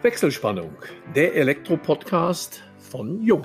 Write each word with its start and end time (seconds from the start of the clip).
Wechselspannung, 0.00 0.76
der 1.16 1.34
Elektro-Podcast 1.34 2.62
von 2.78 3.20
Jung. 3.20 3.44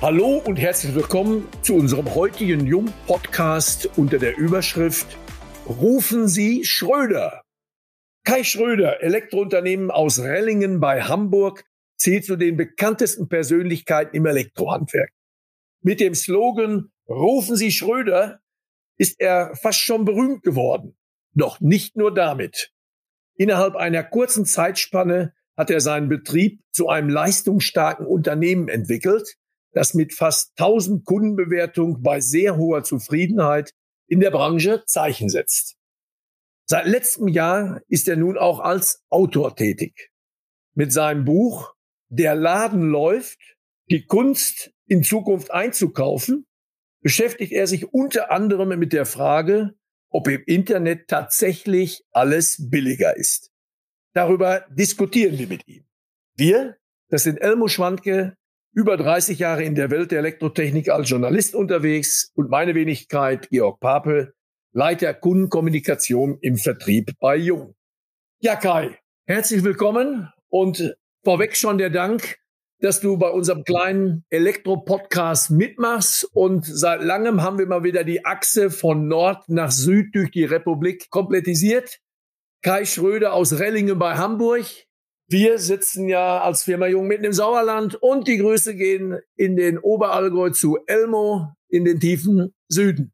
Hallo 0.00 0.38
und 0.46 0.56
herzlich 0.56 0.94
willkommen 0.94 1.46
zu 1.60 1.74
unserem 1.74 2.14
heutigen 2.14 2.66
Jung-Podcast 2.66 3.98
unter 3.98 4.18
der 4.18 4.38
Überschrift 4.38 5.18
Rufen 5.66 6.26
Sie 6.26 6.64
Schröder. 6.64 7.42
Kai 8.24 8.44
Schröder, 8.44 9.02
Elektrounternehmen 9.02 9.90
aus 9.90 10.18
Rellingen 10.18 10.80
bei 10.80 11.02
Hamburg, 11.02 11.64
zählt 11.98 12.24
zu 12.24 12.36
den 12.36 12.56
bekanntesten 12.56 13.28
Persönlichkeiten 13.28 14.16
im 14.16 14.24
Elektrohandwerk. 14.24 15.10
Mit 15.82 16.00
dem 16.00 16.14
Slogan 16.14 16.90
Rufen 17.10 17.56
Sie 17.56 17.72
Schröder 17.72 18.40
ist 18.96 19.20
er 19.20 19.54
fast 19.54 19.80
schon 19.80 20.06
berühmt 20.06 20.42
geworden. 20.42 20.96
Doch 21.34 21.60
nicht 21.60 21.94
nur 21.94 22.14
damit. 22.14 22.72
Innerhalb 23.36 23.76
einer 23.76 24.02
kurzen 24.04 24.44
Zeitspanne 24.44 25.34
hat 25.56 25.70
er 25.70 25.80
seinen 25.80 26.08
Betrieb 26.08 26.62
zu 26.72 26.88
einem 26.88 27.08
leistungsstarken 27.08 28.06
Unternehmen 28.06 28.68
entwickelt, 28.68 29.36
das 29.72 29.94
mit 29.94 30.14
fast 30.14 30.52
1000 30.58 31.04
Kundenbewertung 31.04 32.02
bei 32.02 32.20
sehr 32.20 32.56
hoher 32.56 32.82
Zufriedenheit 32.82 33.72
in 34.06 34.20
der 34.20 34.30
Branche 34.30 34.84
Zeichen 34.86 35.28
setzt. 35.28 35.76
Seit 36.66 36.86
letztem 36.86 37.28
Jahr 37.28 37.80
ist 37.88 38.08
er 38.08 38.16
nun 38.16 38.38
auch 38.38 38.60
als 38.60 39.02
Autor 39.08 39.56
tätig. 39.56 40.10
Mit 40.74 40.92
seinem 40.92 41.24
Buch 41.24 41.74
Der 42.08 42.34
Laden 42.34 42.90
läuft, 42.90 43.38
die 43.90 44.06
Kunst 44.06 44.72
in 44.86 45.02
Zukunft 45.02 45.50
einzukaufen, 45.50 46.46
beschäftigt 47.00 47.52
er 47.52 47.66
sich 47.66 47.92
unter 47.92 48.30
anderem 48.30 48.78
mit 48.78 48.92
der 48.92 49.06
Frage, 49.06 49.74
ob 50.12 50.28
im 50.28 50.42
Internet 50.46 51.08
tatsächlich 51.08 52.04
alles 52.12 52.70
billiger 52.70 53.16
ist. 53.16 53.50
Darüber 54.14 54.66
diskutieren 54.70 55.38
wir 55.38 55.48
mit 55.48 55.66
ihm. 55.66 55.84
Wir, 56.36 56.76
das 57.08 57.24
sind 57.24 57.38
Elmo 57.38 57.68
Schwandke, 57.68 58.36
über 58.74 58.96
30 58.96 59.38
Jahre 59.38 59.64
in 59.64 59.74
der 59.74 59.90
Welt 59.90 60.10
der 60.10 60.20
Elektrotechnik 60.20 60.88
als 60.88 61.10
Journalist 61.10 61.54
unterwegs 61.54 62.30
und 62.34 62.50
meine 62.50 62.74
Wenigkeit 62.74 63.48
Georg 63.50 63.80
Papel, 63.80 64.34
Leiter 64.72 65.12
Kundenkommunikation 65.12 66.38
im 66.40 66.56
Vertrieb 66.56 67.12
bei 67.20 67.36
Jung. 67.36 67.74
Ja, 68.40 68.56
Kai, 68.56 68.98
herzlich 69.26 69.62
willkommen 69.62 70.30
und 70.48 70.94
vorweg 71.22 71.56
schon 71.56 71.78
der 71.78 71.90
Dank, 71.90 72.38
dass 72.82 73.00
du 73.00 73.16
bei 73.16 73.30
unserem 73.30 73.62
kleinen 73.62 74.24
Elektro-Podcast 74.30 75.52
mitmachst. 75.52 76.28
Und 76.32 76.66
seit 76.66 77.00
langem 77.00 77.42
haben 77.42 77.58
wir 77.58 77.66
mal 77.66 77.84
wieder 77.84 78.02
die 78.02 78.26
Achse 78.26 78.70
von 78.70 79.06
Nord 79.06 79.48
nach 79.48 79.70
Süd 79.70 80.14
durch 80.14 80.32
die 80.32 80.44
Republik 80.44 81.08
komplettisiert. 81.08 82.00
Kai 82.60 82.84
Schröder 82.84 83.34
aus 83.34 83.60
Rellingen 83.60 83.98
bei 84.00 84.16
Hamburg. 84.16 84.66
Wir 85.28 85.58
sitzen 85.58 86.08
ja 86.08 86.42
als 86.42 86.64
Firma 86.64 86.88
Jung 86.88 87.06
mitten 87.06 87.24
im 87.24 87.32
Sauerland 87.32 87.94
und 88.02 88.26
die 88.26 88.38
Grüße 88.38 88.74
gehen 88.74 89.18
in 89.36 89.56
den 89.56 89.78
Oberallgäu 89.78 90.50
zu 90.50 90.78
Elmo 90.86 91.52
in 91.68 91.84
den 91.84 92.00
tiefen 92.00 92.52
Süden. 92.68 93.12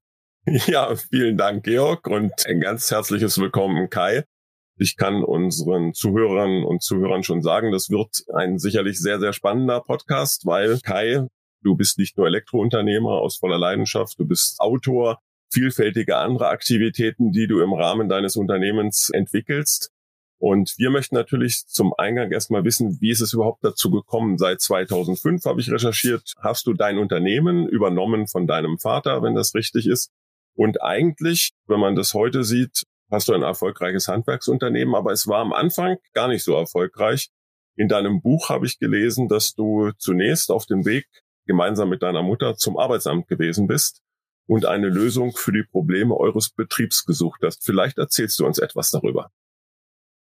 Ja, 0.66 0.96
vielen 0.96 1.36
Dank, 1.36 1.64
Georg, 1.64 2.06
und 2.06 2.32
ein 2.46 2.60
ganz 2.60 2.90
herzliches 2.90 3.38
Willkommen, 3.38 3.90
Kai. 3.90 4.24
Ich 4.80 4.96
kann 4.96 5.24
unseren 5.24 5.92
Zuhörern 5.92 6.62
und 6.62 6.82
Zuhörern 6.82 7.24
schon 7.24 7.42
sagen, 7.42 7.72
das 7.72 7.90
wird 7.90 8.24
ein 8.32 8.58
sicherlich 8.58 9.00
sehr, 9.00 9.18
sehr 9.18 9.32
spannender 9.32 9.80
Podcast, 9.80 10.46
weil 10.46 10.78
Kai, 10.78 11.26
du 11.62 11.74
bist 11.74 11.98
nicht 11.98 12.16
nur 12.16 12.28
Elektrounternehmer 12.28 13.10
aus 13.10 13.38
voller 13.38 13.58
Leidenschaft, 13.58 14.20
du 14.20 14.24
bist 14.24 14.60
Autor, 14.60 15.18
vielfältige 15.50 16.18
andere 16.18 16.46
Aktivitäten, 16.48 17.32
die 17.32 17.48
du 17.48 17.60
im 17.60 17.72
Rahmen 17.72 18.08
deines 18.08 18.36
Unternehmens 18.36 19.10
entwickelst. 19.10 19.90
Und 20.40 20.74
wir 20.78 20.90
möchten 20.90 21.16
natürlich 21.16 21.66
zum 21.66 21.92
Eingang 21.98 22.30
erstmal 22.30 22.62
wissen, 22.64 23.00
wie 23.00 23.10
ist 23.10 23.20
es 23.20 23.32
überhaupt 23.32 23.64
dazu 23.64 23.90
gekommen? 23.90 24.38
Seit 24.38 24.60
2005 24.60 25.44
habe 25.44 25.60
ich 25.60 25.72
recherchiert, 25.72 26.34
hast 26.38 26.68
du 26.68 26.74
dein 26.74 26.98
Unternehmen 26.98 27.68
übernommen 27.68 28.28
von 28.28 28.46
deinem 28.46 28.78
Vater, 28.78 29.24
wenn 29.24 29.34
das 29.34 29.56
richtig 29.56 29.88
ist. 29.88 30.12
Und 30.54 30.80
eigentlich, 30.82 31.50
wenn 31.66 31.80
man 31.80 31.96
das 31.96 32.14
heute 32.14 32.44
sieht, 32.44 32.84
hast 33.10 33.28
du 33.28 33.34
ein 33.34 33.42
erfolgreiches 33.42 34.08
Handwerksunternehmen, 34.08 34.94
aber 34.94 35.12
es 35.12 35.26
war 35.26 35.40
am 35.40 35.52
Anfang 35.52 35.96
gar 36.12 36.28
nicht 36.28 36.44
so 36.44 36.54
erfolgreich. 36.54 37.30
In 37.76 37.88
deinem 37.88 38.20
Buch 38.20 38.48
habe 38.48 38.66
ich 38.66 38.78
gelesen, 38.78 39.28
dass 39.28 39.54
du 39.54 39.92
zunächst 39.98 40.50
auf 40.50 40.66
dem 40.66 40.84
Weg 40.84 41.06
gemeinsam 41.46 41.88
mit 41.88 42.02
deiner 42.02 42.22
Mutter 42.22 42.56
zum 42.56 42.76
Arbeitsamt 42.76 43.28
gewesen 43.28 43.66
bist 43.66 44.02
und 44.46 44.66
eine 44.66 44.88
Lösung 44.88 45.32
für 45.34 45.52
die 45.52 45.62
Probleme 45.62 46.16
eures 46.16 46.50
Betriebs 46.50 47.04
gesucht 47.04 47.40
hast. 47.42 47.64
Vielleicht 47.64 47.98
erzählst 47.98 48.38
du 48.40 48.46
uns 48.46 48.58
etwas 48.58 48.90
darüber. 48.90 49.30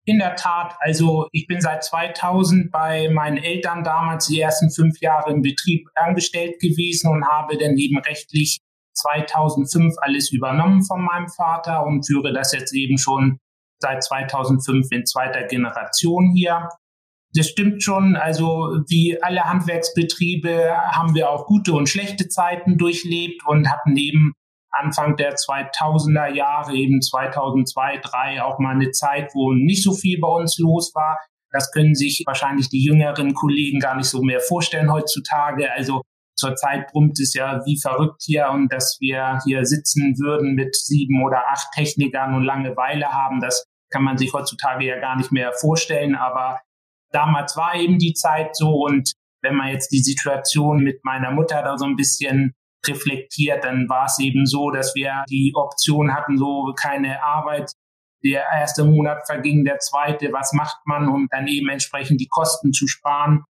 In 0.06 0.20
der 0.20 0.36
Tat, 0.36 0.76
also 0.80 1.28
ich 1.32 1.48
bin 1.48 1.62
seit 1.62 1.84
2000 1.84 2.72
bei 2.72 3.08
meinen 3.10 3.38
Eltern 3.38 3.86
damals 3.86 4.28
die 4.28 4.40
ersten 4.42 4.70
fünf 4.70 5.00
Jahre 5.00 5.32
im 5.32 5.42
Betrieb 5.42 5.88
angestellt 5.96 6.60
gewesen 6.60 7.10
und 7.10 7.26
habe 7.26 7.58
dann 7.58 7.78
eben 7.78 7.98
rechtlich 8.00 8.60
2005 8.94 9.96
alles 10.02 10.31
übernommen 10.31 10.84
von 10.84 11.04
meinem 11.04 11.30
Vater 11.30 11.86
und 11.86 12.06
führe 12.06 12.34
das 12.34 12.54
jetzt 12.54 12.74
eben 12.74 12.98
schon 12.98 13.40
seit 13.80 14.04
2005 14.04 14.88
in 14.92 15.06
zweiter 15.06 15.44
Generation 15.44 16.31
hier. 16.36 16.70
Das 17.36 17.48
stimmt 17.48 17.84
schon. 17.84 18.16
Also 18.16 18.82
wie 18.88 19.22
alle 19.22 19.44
Handwerksbetriebe 19.44 20.76
haben 20.92 21.16
wir 21.16 21.30
auch 21.30 21.48
gute 21.48 21.74
und 21.74 21.90
schlechte 21.90 22.28
Zeiten 22.28 22.78
durchlebt 22.78 23.42
und 23.48 23.70
hatten 23.72 23.98
eben 23.98 24.34
Anfang 24.72 25.16
der 25.18 25.36
2000er 25.36 26.34
Jahre, 26.34 26.74
eben 26.74 27.02
2002, 27.02 28.02
2003 28.02 28.44
auch 28.44 28.59
mal 28.59 28.76
eine 28.76 28.92
Zeit, 28.92 29.32
wo 29.34 29.53
nicht 29.53 29.84
so 29.84 29.94
viel 29.94 30.20
bei 30.20 30.28
uns 30.28 30.58
los 30.58 30.94
war. 30.96 31.18
Das 31.52 31.72
können 31.72 31.94
sich 31.94 32.24
wahrscheinlich 32.26 32.70
die 32.70 32.84
jüngeren 32.84 33.34
Kollegen 33.36 33.80
gar 33.80 33.96
nicht 33.96 34.08
so 34.08 34.24
mehr 34.24 34.40
vorstellen 34.40 34.92
heutzutage. 34.92 35.72
Also 35.72 36.02
Zurzeit 36.36 36.88
brummt 36.92 37.20
es 37.20 37.34
ja 37.34 37.62
wie 37.66 37.80
verrückt 37.80 38.24
hier 38.26 38.50
und 38.50 38.72
dass 38.72 38.98
wir 39.00 39.40
hier 39.46 39.66
sitzen 39.66 40.16
würden 40.18 40.56
mit 40.56 40.76
sieben 40.76 41.24
oder 41.24 41.48
acht 41.50 41.68
Technikern 41.74 42.34
und 42.34 42.44
Langeweile 42.44 43.12
haben, 43.12 43.40
das 43.40 43.66
kann 43.92 44.04
man 44.04 44.18
sich 44.18 44.34
heutzutage 44.34 44.86
ja 44.86 45.00
gar 45.00 45.16
nicht 45.16 45.32
mehr 45.32 45.54
vorstellen. 45.54 46.16
Aber 46.16 46.60
damals 47.12 47.56
war 47.56 47.76
eben 47.76 48.00
die 48.00 48.14
Zeit 48.14 48.56
so 48.56 48.84
und 48.86 49.14
wenn 49.42 49.56
man 49.56 49.68
jetzt 49.68 49.92
die 49.92 50.02
Situation 50.02 50.80
mit 50.80 51.04
meiner 51.04 51.32
Mutter 51.32 51.62
da 51.62 51.78
so 51.78 51.86
ein 51.86 51.96
bisschen 51.96 52.54
reflektiert, 52.88 53.64
dann 53.64 53.88
war 53.88 54.06
es 54.06 54.20
eben 54.20 54.46
so, 54.46 54.72
dass 54.72 54.96
wir 54.96 55.24
die 55.30 55.54
Option 55.56 56.14
hatten, 56.14 56.38
so 56.38 56.74
keine 56.76 57.24
Arbeit. 57.24 57.72
Der 58.24 58.44
erste 58.54 58.86
Monat 58.86 59.26
verging, 59.26 59.66
der 59.66 59.80
zweite, 59.80 60.32
was 60.32 60.54
macht 60.54 60.78
man, 60.86 61.10
um 61.10 61.28
dann 61.30 61.48
eben 61.48 61.70
entsprechend 61.70 62.22
die 62.22 62.28
Kosten 62.28 62.72
zu 62.72 62.88
sparen 62.88 63.44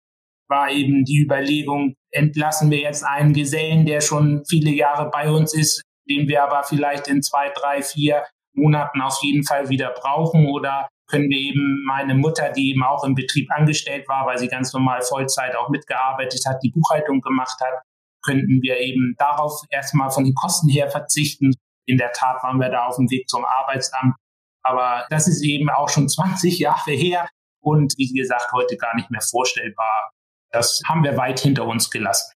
war 0.50 0.70
eben 0.70 1.04
die 1.06 1.22
Überlegung, 1.22 1.96
entlassen 2.12 2.70
wir 2.70 2.80
jetzt 2.80 3.04
einen 3.04 3.34
Gesellen, 3.34 3.86
der 3.86 4.02
schon 4.02 4.44
viele 4.48 4.72
Jahre 4.72 5.09
bei 5.09 5.30
uns 5.30 5.54
ist, 5.54 5.84
den 6.09 6.28
wir 6.28 6.44
aber 6.44 6.64
vielleicht 6.64 7.08
in 7.08 7.22
zwei, 7.22 7.50
drei, 7.50 7.81
vier 7.81 8.24
Monaten 8.53 9.02
auf 9.02 9.18
jeden 9.22 9.44
Fall 9.44 9.70
wieder 9.70 9.92
brauchen 9.92 10.48
oder 10.48 10.88
können 11.09 11.30
wir 11.30 11.38
eben 11.38 11.84
meine 11.86 12.16
Mutter, 12.16 12.50
die 12.52 12.72
eben 12.72 12.84
auch 12.84 13.03
im 13.03 13.16
Betrieb 13.16 13.52
angestellt 13.52 14.08
war, 14.08 14.26
weil 14.26 14.38
sie 14.38 14.48
ganz 14.48 14.74
normal 14.74 15.02
Vollzeit 15.02 15.56
auch 15.56 15.70
mitgearbeitet 15.70 16.42
hat, 16.48 16.62
die 16.64 16.72
Buchhaltung 16.72 17.22
gemacht 17.22 17.59
hat, 17.62 17.84
könnten 18.24 18.62
wir 18.62 18.80
eben 18.80 19.16
darauf 19.18 19.62
erstmal 19.70 20.09
von 20.09 20.24
den 20.24 20.34
Kosten 20.34 20.70
her 20.70 20.90
verzichten. 20.90 21.53
In 21.86 21.98
der 21.98 22.14
Tat 22.14 22.42
waren 22.42 22.58
wir 22.59 22.70
da 22.70 22.86
auf 22.86 22.96
dem 22.96 23.09
Weg 23.12 23.28
zum 23.28 23.44
Arbeitsamt. 23.44 24.16
Aber 24.64 25.06
das 25.09 25.28
ist 25.28 25.44
eben 25.44 25.70
auch 25.70 25.90
schon 25.90 26.08
20 26.08 26.58
Jahre 26.58 26.92
her 26.92 27.28
und 27.62 27.94
wie 27.98 28.12
gesagt 28.14 28.52
heute 28.53 28.78
gar 28.78 28.96
nicht 28.96 29.12
mehr 29.12 29.22
vorstellbar. 29.22 30.12
Das 30.53 30.81
haben 30.88 31.03
wir 31.03 31.18
weit 31.18 31.40
hinter 31.40 31.66
uns 31.66 31.90
gelassen. 31.90 32.31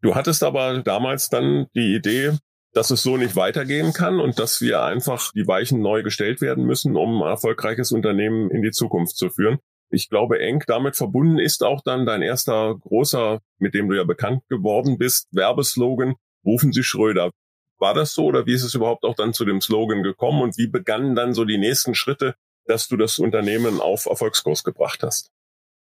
Du 0.00 0.14
hattest 0.14 0.42
aber 0.44 0.82
damals 0.82 1.28
dann 1.28 1.66
die 1.74 1.94
Idee, 1.94 2.38
dass 2.72 2.90
es 2.90 3.02
so 3.02 3.16
nicht 3.16 3.36
weitergehen 3.36 3.92
kann 3.92 4.20
und 4.20 4.38
dass 4.38 4.60
wir 4.60 4.82
einfach 4.82 5.32
die 5.32 5.46
Weichen 5.46 5.80
neu 5.80 6.02
gestellt 6.02 6.40
werden 6.40 6.64
müssen, 6.64 6.96
um 6.96 7.22
ein 7.22 7.30
erfolgreiches 7.30 7.90
Unternehmen 7.90 8.50
in 8.50 8.62
die 8.62 8.70
Zukunft 8.70 9.16
zu 9.16 9.30
führen. 9.30 9.58
Ich 9.90 10.08
glaube, 10.08 10.40
eng 10.40 10.62
damit 10.66 10.96
verbunden 10.96 11.38
ist 11.38 11.62
auch 11.62 11.80
dann 11.84 12.06
dein 12.06 12.22
erster 12.22 12.74
großer, 12.76 13.40
mit 13.58 13.74
dem 13.74 13.88
du 13.88 13.96
ja 13.96 14.04
bekannt 14.04 14.42
geworden 14.48 14.98
bist, 14.98 15.28
Werbeslogan, 15.32 16.14
rufen 16.44 16.72
Sie 16.72 16.82
Schröder. 16.82 17.30
War 17.78 17.94
das 17.94 18.12
so 18.12 18.26
oder 18.26 18.46
wie 18.46 18.54
ist 18.54 18.64
es 18.64 18.74
überhaupt 18.74 19.04
auch 19.04 19.14
dann 19.14 19.32
zu 19.32 19.44
dem 19.44 19.60
Slogan 19.60 20.02
gekommen 20.02 20.42
und 20.42 20.56
wie 20.56 20.68
begannen 20.68 21.16
dann 21.16 21.34
so 21.34 21.44
die 21.44 21.58
nächsten 21.58 21.94
Schritte, 21.94 22.34
dass 22.66 22.88
du 22.88 22.96
das 22.96 23.18
Unternehmen 23.18 23.80
auf 23.80 24.06
Erfolgskurs 24.06 24.62
gebracht 24.62 25.02
hast? 25.02 25.30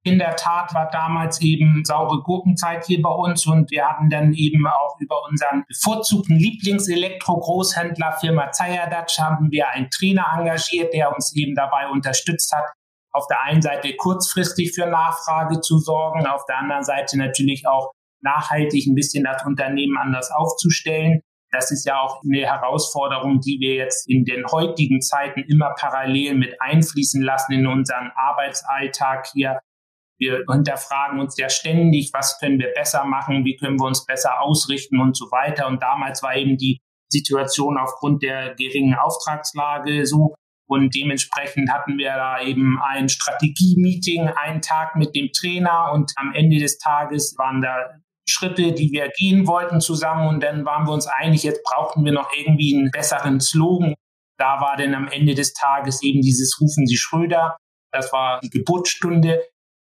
In 0.06 0.20
der 0.20 0.36
Tat 0.36 0.72
war 0.72 0.88
damals 0.88 1.40
eben 1.40 1.84
saure 1.84 2.22
Gurkenzeit 2.22 2.86
hier 2.86 3.02
bei 3.02 3.10
uns 3.10 3.44
und 3.44 3.72
wir 3.72 3.88
hatten 3.88 4.08
dann 4.08 4.34
eben 4.34 4.64
auch 4.68 5.00
über 5.00 5.16
unseren 5.28 5.64
bevorzugten 5.66 6.38
Lieblingselektro-Großhändler 6.38 8.12
Firma 8.20 8.52
Zeierdatsch 8.52 9.18
haben 9.18 9.50
wir 9.50 9.68
einen 9.70 9.90
Trainer 9.90 10.26
engagiert, 10.38 10.94
der 10.94 11.12
uns 11.12 11.34
eben 11.34 11.56
dabei 11.56 11.88
unterstützt 11.88 12.52
hat, 12.54 12.66
auf 13.10 13.26
der 13.26 13.42
einen 13.42 13.62
Seite 13.62 13.96
kurzfristig 13.96 14.76
für 14.76 14.86
Nachfrage 14.86 15.60
zu 15.60 15.78
sorgen, 15.78 16.24
auf 16.24 16.44
der 16.46 16.58
anderen 16.58 16.84
Seite 16.84 17.18
natürlich 17.18 17.66
auch 17.66 17.90
nachhaltig 18.20 18.86
ein 18.86 18.94
bisschen 18.94 19.24
das 19.24 19.44
Unternehmen 19.44 19.98
anders 19.98 20.30
aufzustellen. 20.30 21.20
Das 21.50 21.72
ist 21.72 21.84
ja 21.84 22.00
auch 22.00 22.22
eine 22.22 22.46
Herausforderung, 22.46 23.40
die 23.40 23.58
wir 23.58 23.74
jetzt 23.74 24.08
in 24.08 24.24
den 24.24 24.46
heutigen 24.46 25.00
Zeiten 25.00 25.40
immer 25.40 25.74
parallel 25.76 26.34
mit 26.34 26.62
einfließen 26.62 27.22
lassen 27.22 27.54
in 27.54 27.66
unseren 27.66 28.12
Arbeitsalltag 28.14 29.26
hier. 29.32 29.58
Wir 30.18 30.44
hinterfragen 30.50 31.20
uns 31.20 31.36
ja 31.36 31.48
ständig, 31.48 32.10
was 32.12 32.38
können 32.38 32.58
wir 32.58 32.72
besser 32.74 33.04
machen, 33.04 33.44
wie 33.44 33.56
können 33.56 33.78
wir 33.78 33.86
uns 33.86 34.04
besser 34.06 34.40
ausrichten 34.40 35.00
und 35.00 35.16
so 35.16 35.26
weiter. 35.26 35.66
Und 35.66 35.82
damals 35.82 36.22
war 36.22 36.36
eben 36.36 36.56
die 36.56 36.80
Situation 37.10 37.78
aufgrund 37.78 38.22
der 38.22 38.54
geringen 38.54 38.94
Auftragslage 38.94 40.06
so. 40.06 40.34
Und 40.68 40.94
dementsprechend 40.96 41.70
hatten 41.70 41.96
wir 41.96 42.14
da 42.14 42.40
eben 42.40 42.80
ein 42.82 43.08
Strategie-Meeting, 43.08 44.28
einen 44.28 44.62
Tag 44.62 44.96
mit 44.96 45.14
dem 45.14 45.30
Trainer 45.32 45.92
und 45.92 46.12
am 46.16 46.32
Ende 46.34 46.58
des 46.58 46.78
Tages 46.78 47.36
waren 47.38 47.62
da 47.62 47.90
Schritte, 48.28 48.72
die 48.72 48.90
wir 48.90 49.08
gehen 49.16 49.46
wollten 49.46 49.80
zusammen 49.80 50.26
und 50.26 50.42
dann 50.42 50.64
waren 50.64 50.86
wir 50.86 50.92
uns 50.92 51.06
einig, 51.06 51.44
jetzt 51.44 51.62
brauchten 51.62 52.04
wir 52.04 52.10
noch 52.10 52.28
irgendwie 52.36 52.74
einen 52.74 52.90
besseren 52.90 53.40
Slogan. 53.40 53.94
Da 54.38 54.60
war 54.60 54.76
dann 54.76 54.94
am 54.94 55.06
Ende 55.06 55.34
des 55.34 55.52
Tages 55.52 56.02
eben 56.02 56.20
dieses 56.20 56.60
Rufen 56.60 56.86
Sie 56.86 56.96
Schröder. 56.96 57.56
Das 57.92 58.12
war 58.12 58.40
die 58.40 58.50
Geburtsstunde. 58.50 59.40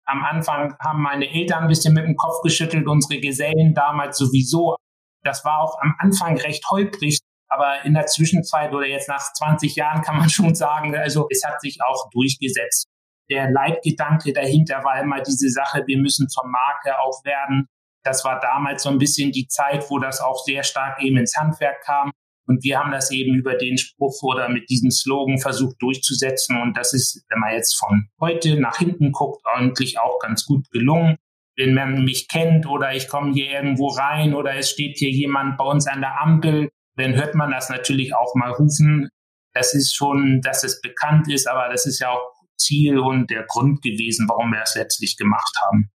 Am 0.07 0.23
Anfang 0.23 0.75
haben 0.79 1.01
meine 1.01 1.29
Eltern 1.29 1.63
ein 1.63 1.67
bisschen 1.67 1.93
mit 1.93 2.05
dem 2.05 2.15
Kopf 2.15 2.41
geschüttelt, 2.41 2.87
unsere 2.87 3.19
Gesellen 3.19 3.73
damals 3.73 4.17
sowieso. 4.17 4.77
Das 5.23 5.43
war 5.43 5.59
auch 5.59 5.77
am 5.81 5.95
Anfang 5.99 6.37
recht 6.37 6.63
holprig, 6.69 7.19
aber 7.49 7.83
in 7.83 7.93
der 7.93 8.05
Zwischenzeit 8.05 8.73
oder 8.73 8.87
jetzt 8.87 9.09
nach 9.09 9.33
20 9.33 9.75
Jahren 9.75 10.01
kann 10.01 10.17
man 10.17 10.29
schon 10.29 10.55
sagen, 10.55 10.95
also 10.95 11.27
es 11.29 11.43
hat 11.43 11.59
sich 11.59 11.79
auch 11.85 12.09
durchgesetzt. 12.11 12.87
Der 13.29 13.51
Leitgedanke 13.51 14.31
dahinter 14.31 14.83
war 14.85 15.01
immer 15.01 15.21
diese 15.21 15.49
Sache, 15.49 15.83
wir 15.85 15.97
müssen 15.97 16.29
zur 16.29 16.45
Marke 16.47 16.97
auch 16.99 17.25
werden. 17.25 17.67
Das 18.05 18.23
war 18.23 18.39
damals 18.39 18.83
so 18.83 18.89
ein 18.89 18.99
bisschen 18.99 19.33
die 19.33 19.47
Zeit, 19.47 19.89
wo 19.89 19.99
das 19.99 20.21
auch 20.21 20.41
sehr 20.45 20.63
stark 20.63 21.01
eben 21.01 21.17
ins 21.17 21.35
Handwerk 21.35 21.81
kam. 21.83 22.11
Und 22.47 22.63
wir 22.63 22.79
haben 22.79 22.91
das 22.91 23.11
eben 23.11 23.35
über 23.35 23.55
den 23.55 23.77
Spruch 23.77 24.23
oder 24.23 24.47
mit 24.49 24.69
diesem 24.69 24.89
Slogan 24.89 25.37
versucht 25.37 25.75
durchzusetzen. 25.81 26.59
Und 26.61 26.77
das 26.77 26.93
ist, 26.93 27.25
wenn 27.29 27.39
man 27.39 27.53
jetzt 27.53 27.77
von 27.77 28.07
heute 28.19 28.59
nach 28.59 28.77
hinten 28.77 29.11
guckt, 29.11 29.45
eigentlich 29.45 29.99
auch 29.99 30.19
ganz 30.19 30.45
gut 30.45 30.69
gelungen. 30.71 31.17
Wenn 31.57 31.73
man 31.73 32.05
mich 32.05 32.27
kennt 32.29 32.65
oder 32.67 32.95
ich 32.95 33.09
komme 33.09 33.33
hier 33.33 33.51
irgendwo 33.51 33.87
rein 33.87 34.33
oder 34.33 34.55
es 34.55 34.69
steht 34.69 34.97
hier 34.97 35.09
jemand 35.09 35.57
bei 35.57 35.65
uns 35.65 35.87
an 35.87 36.01
der 36.01 36.21
Ampel, 36.21 36.69
dann 36.95 37.15
hört 37.15 37.35
man 37.35 37.51
das 37.51 37.69
natürlich 37.69 38.15
auch 38.15 38.33
mal 38.35 38.51
rufen. 38.51 39.09
Das 39.53 39.73
ist 39.73 39.95
schon, 39.95 40.41
dass 40.41 40.63
es 40.63 40.81
bekannt 40.81 41.29
ist, 41.31 41.47
aber 41.47 41.67
das 41.69 41.85
ist 41.85 41.99
ja 41.99 42.11
auch 42.11 42.31
Ziel 42.57 42.99
und 42.99 43.29
der 43.29 43.43
Grund 43.43 43.81
gewesen, 43.81 44.27
warum 44.29 44.51
wir 44.51 44.61
es 44.61 44.75
letztlich 44.75 45.17
gemacht 45.17 45.53
haben. 45.65 45.89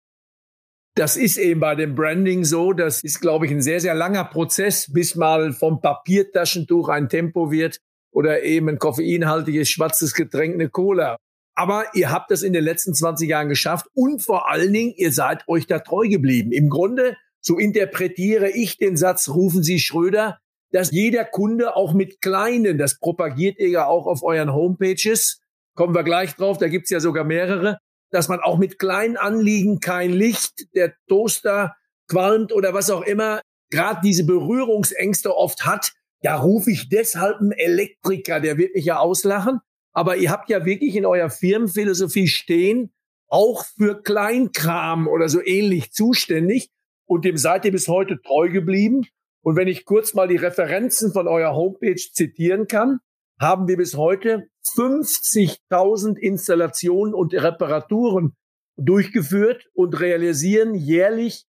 Das 0.98 1.16
ist 1.16 1.38
eben 1.38 1.60
bei 1.60 1.76
dem 1.76 1.94
Branding 1.94 2.42
so. 2.42 2.72
Das 2.72 3.04
ist, 3.04 3.20
glaube 3.20 3.46
ich, 3.46 3.52
ein 3.52 3.62
sehr, 3.62 3.78
sehr 3.78 3.94
langer 3.94 4.24
Prozess, 4.24 4.92
bis 4.92 5.14
mal 5.14 5.52
vom 5.52 5.80
Papiertaschentuch 5.80 6.88
ein 6.88 7.08
Tempo 7.08 7.52
wird 7.52 7.78
oder 8.10 8.42
eben 8.42 8.68
ein 8.68 8.80
koffeinhaltiges 8.80 9.68
schwarzes 9.70 10.12
Getränk, 10.12 10.54
eine 10.54 10.70
Cola. 10.70 11.16
Aber 11.54 11.84
ihr 11.94 12.10
habt 12.10 12.32
das 12.32 12.42
in 12.42 12.52
den 12.52 12.64
letzten 12.64 12.94
20 12.94 13.28
Jahren 13.28 13.48
geschafft 13.48 13.86
und 13.94 14.22
vor 14.22 14.50
allen 14.50 14.72
Dingen, 14.72 14.92
ihr 14.96 15.12
seid 15.12 15.46
euch 15.46 15.68
da 15.68 15.78
treu 15.78 16.08
geblieben. 16.08 16.50
Im 16.50 16.68
Grunde, 16.68 17.16
so 17.40 17.58
interpretiere 17.58 18.50
ich 18.50 18.76
den 18.76 18.96
Satz, 18.96 19.28
rufen 19.28 19.62
Sie 19.62 19.78
Schröder, 19.78 20.40
dass 20.72 20.90
jeder 20.90 21.24
Kunde 21.24 21.76
auch 21.76 21.94
mit 21.94 22.20
kleinen, 22.20 22.76
das 22.76 22.98
propagiert 22.98 23.60
ihr 23.60 23.68
ja 23.68 23.86
auch 23.86 24.08
auf 24.08 24.24
euren 24.24 24.52
Homepages, 24.52 25.40
kommen 25.76 25.94
wir 25.94 26.02
gleich 26.02 26.34
drauf, 26.34 26.58
da 26.58 26.66
gibt's 26.66 26.90
ja 26.90 26.98
sogar 26.98 27.22
mehrere, 27.22 27.78
dass 28.10 28.28
man 28.28 28.40
auch 28.40 28.58
mit 28.58 28.78
kleinen 28.78 29.16
Anliegen 29.16 29.80
kein 29.80 30.12
Licht, 30.12 30.66
der 30.74 30.94
Toaster 31.08 31.76
qualmt 32.08 32.52
oder 32.52 32.74
was 32.74 32.90
auch 32.90 33.02
immer, 33.02 33.40
gerade 33.70 34.00
diese 34.02 34.24
Berührungsängste 34.24 35.36
oft 35.36 35.66
hat, 35.66 35.92
da 36.22 36.36
rufe 36.36 36.70
ich 36.70 36.88
deshalb 36.88 37.40
einen 37.40 37.52
Elektriker, 37.52 38.40
der 38.40 38.58
wird 38.58 38.74
mich 38.74 38.84
ja 38.84 38.98
auslachen. 38.98 39.60
Aber 39.92 40.16
ihr 40.16 40.30
habt 40.30 40.50
ja 40.50 40.64
wirklich 40.64 40.96
in 40.96 41.06
eurer 41.06 41.30
Firmenphilosophie 41.30 42.28
stehen, 42.28 42.92
auch 43.28 43.64
für 43.64 44.02
Kleinkram 44.02 45.06
oder 45.06 45.28
so 45.28 45.44
ähnlich 45.44 45.92
zuständig. 45.92 46.70
Und 47.06 47.24
dem 47.24 47.36
seid 47.36 47.64
ihr 47.64 47.72
bis 47.72 47.88
heute 47.88 48.20
treu 48.20 48.48
geblieben. 48.48 49.06
Und 49.42 49.56
wenn 49.56 49.68
ich 49.68 49.84
kurz 49.84 50.14
mal 50.14 50.28
die 50.28 50.36
Referenzen 50.36 51.12
von 51.12 51.28
eurer 51.28 51.54
Homepage 51.54 51.96
zitieren 51.96 52.66
kann, 52.66 53.00
haben 53.40 53.68
wir 53.68 53.76
bis 53.76 53.96
heute 53.96 54.48
50.000 54.66 56.16
Installationen 56.16 57.14
und 57.14 57.34
Reparaturen 57.34 58.36
durchgeführt 58.76 59.66
und 59.74 60.00
realisieren 60.00 60.74
jährlich 60.74 61.46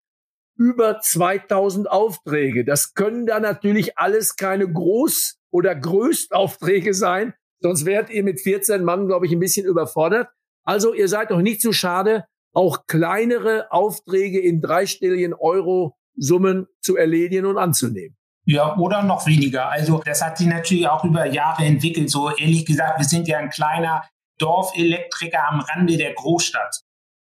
über 0.57 0.99
2000 0.99 1.89
Aufträge. 1.89 2.65
Das 2.65 2.93
können 2.93 3.25
da 3.25 3.39
natürlich 3.39 3.97
alles 3.97 4.35
keine 4.35 4.65
Groß- 4.65 5.35
oder 5.51 5.73
Größtaufträge 5.73 6.93
sein, 6.93 7.33
sonst 7.61 7.85
wärt 7.85 8.09
ihr 8.09 8.23
mit 8.23 8.41
14 8.41 8.83
Mann, 8.83 9.07
glaube 9.07 9.25
ich, 9.25 9.31
ein 9.31 9.39
bisschen 9.39 9.65
überfordert. 9.65 10.27
Also 10.63 10.93
ihr 10.93 11.07
seid 11.07 11.31
doch 11.31 11.41
nicht 11.41 11.61
zu 11.61 11.71
schade, 11.71 12.25
auch 12.53 12.87
kleinere 12.87 13.71
Aufträge 13.71 14.39
in 14.39 14.61
dreistelligen 14.61 15.33
Euro 15.33 15.95
Summen 16.15 16.67
zu 16.81 16.97
erledigen 16.97 17.45
und 17.45 17.57
anzunehmen. 17.57 18.18
Ja, 18.51 18.75
oder 18.77 19.03
noch 19.03 19.27
weniger. 19.27 19.69
Also 19.69 20.01
das 20.03 20.23
hat 20.23 20.39
sich 20.39 20.47
natürlich 20.47 20.87
auch 20.87 21.03
über 21.03 21.27
Jahre 21.27 21.65
entwickelt. 21.65 22.09
So 22.09 22.35
ehrlich 22.35 22.65
gesagt, 22.65 22.97
wir 22.97 23.05
sind 23.05 23.27
ja 23.27 23.37
ein 23.37 23.51
kleiner 23.51 24.03
Dorfelektriker 24.39 25.47
am 25.47 25.59
Rande 25.59 25.97
der 25.97 26.15
Großstadt. 26.15 26.81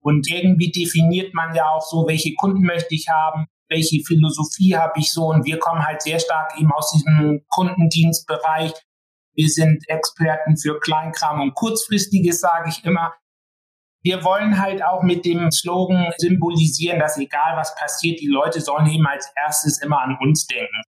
Und 0.01 0.31
irgendwie 0.31 0.71
definiert 0.71 1.33
man 1.33 1.53
ja 1.53 1.67
auch 1.67 1.85
so, 1.85 2.07
welche 2.07 2.33
Kunden 2.35 2.61
möchte 2.61 2.95
ich 2.95 3.09
haben, 3.09 3.47
welche 3.67 4.01
Philosophie 4.05 4.77
habe 4.77 4.93
ich 5.01 5.11
so. 5.11 5.25
Und 5.25 5.45
wir 5.45 5.59
kommen 5.59 5.85
halt 5.85 6.01
sehr 6.01 6.17
stark 6.17 6.57
eben 6.57 6.71
aus 6.71 6.93
diesem 6.93 7.43
Kundendienstbereich. 7.49 8.71
Wir 9.35 9.49
sind 9.49 9.83
Experten 9.89 10.55
für 10.55 10.79
Kleinkram 10.79 11.41
und 11.41 11.55
Kurzfristiges, 11.55 12.39
sage 12.39 12.69
ich 12.69 12.85
immer. 12.85 13.13
Wir 14.01 14.23
wollen 14.23 14.61
halt 14.61 14.81
auch 14.81 15.03
mit 15.03 15.25
dem 15.25 15.51
Slogan 15.51 16.13
symbolisieren, 16.19 16.99
dass 16.99 17.17
egal 17.17 17.57
was 17.57 17.75
passiert, 17.75 18.21
die 18.21 18.27
Leute 18.27 18.61
sollen 18.61 18.87
eben 18.87 19.05
als 19.05 19.29
erstes 19.35 19.81
immer 19.81 20.01
an 20.01 20.17
uns 20.21 20.47
denken 20.47 20.83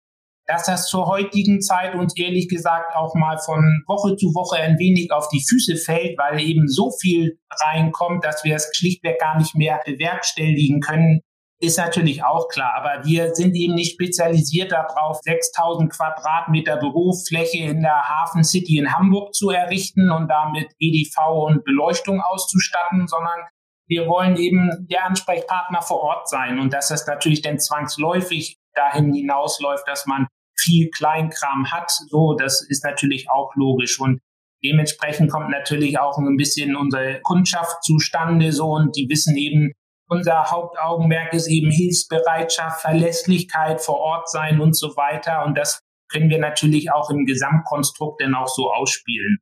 dass 0.49 0.63
das 0.63 0.87
zur 0.87 1.05
heutigen 1.05 1.61
Zeit 1.61 1.93
uns 1.93 2.17
ehrlich 2.17 2.49
gesagt 2.49 2.95
auch 2.95 3.13
mal 3.13 3.37
von 3.37 3.83
Woche 3.85 4.15
zu 4.15 4.33
Woche 4.33 4.57
ein 4.57 4.79
wenig 4.79 5.11
auf 5.11 5.29
die 5.29 5.45
Füße 5.47 5.75
fällt, 5.75 6.17
weil 6.17 6.41
eben 6.41 6.67
so 6.67 6.89
viel 6.89 7.37
reinkommt, 7.51 8.25
dass 8.25 8.43
wir 8.43 8.55
es 8.55 8.67
schlichtweg 8.73 9.19
gar 9.19 9.37
nicht 9.37 9.53
mehr 9.53 9.79
bewerkstelligen 9.85 10.81
können, 10.81 11.21
ist 11.61 11.77
natürlich 11.77 12.23
auch 12.23 12.47
klar. 12.47 12.73
Aber 12.73 13.05
wir 13.05 13.35
sind 13.35 13.55
eben 13.55 13.75
nicht 13.75 13.93
spezialisiert 13.93 14.71
darauf, 14.71 15.19
6000 15.21 15.91
Quadratmeter 15.93 16.77
Bürofläche 16.77 17.65
in 17.65 17.83
der 17.83 18.09
Hafen 18.09 18.43
City 18.43 18.79
in 18.79 18.91
Hamburg 18.91 19.35
zu 19.35 19.51
errichten 19.51 20.09
und 20.09 20.29
damit 20.29 20.71
EDV 20.79 21.45
und 21.45 21.63
Beleuchtung 21.63 22.21
auszustatten, 22.21 23.07
sondern 23.07 23.39
wir 23.87 24.07
wollen 24.07 24.35
eben 24.35 24.87
der 24.89 25.05
Ansprechpartner 25.05 25.83
vor 25.83 26.01
Ort 26.01 26.27
sein 26.27 26.57
und 26.59 26.73
dass 26.73 26.87
das 26.87 27.05
natürlich 27.05 27.43
dann 27.43 27.59
zwangsläufig 27.59 28.57
dahin 28.73 29.13
hinausläuft, 29.13 29.87
dass 29.87 30.07
man 30.07 30.27
viel 30.59 30.89
Kleinkram 30.89 31.71
hat. 31.71 31.91
So, 32.09 32.35
das 32.35 32.65
ist 32.67 32.83
natürlich 32.83 33.29
auch 33.29 33.55
logisch 33.55 33.99
und 33.99 34.19
dementsprechend 34.63 35.31
kommt 35.31 35.49
natürlich 35.49 35.99
auch 35.99 36.17
ein 36.17 36.37
bisschen 36.37 36.75
unsere 36.75 37.21
Kundschaft 37.21 37.83
zustande 37.83 38.51
so 38.51 38.71
und 38.71 38.95
die 38.95 39.07
wissen 39.09 39.35
eben, 39.37 39.71
unser 40.07 40.49
Hauptaugenmerk 40.49 41.33
ist 41.33 41.47
eben 41.47 41.69
Hilfsbereitschaft, 41.69 42.81
Verlässlichkeit 42.81 43.81
vor 43.81 43.97
Ort 43.97 44.29
sein 44.29 44.59
und 44.59 44.75
so 44.75 44.95
weiter 44.95 45.45
und 45.45 45.57
das 45.57 45.79
können 46.11 46.29
wir 46.29 46.39
natürlich 46.39 46.91
auch 46.91 47.09
im 47.09 47.25
Gesamtkonstrukt 47.25 48.21
dann 48.21 48.33
auch 48.33 48.47
so 48.47 48.71
ausspielen. 48.71 49.37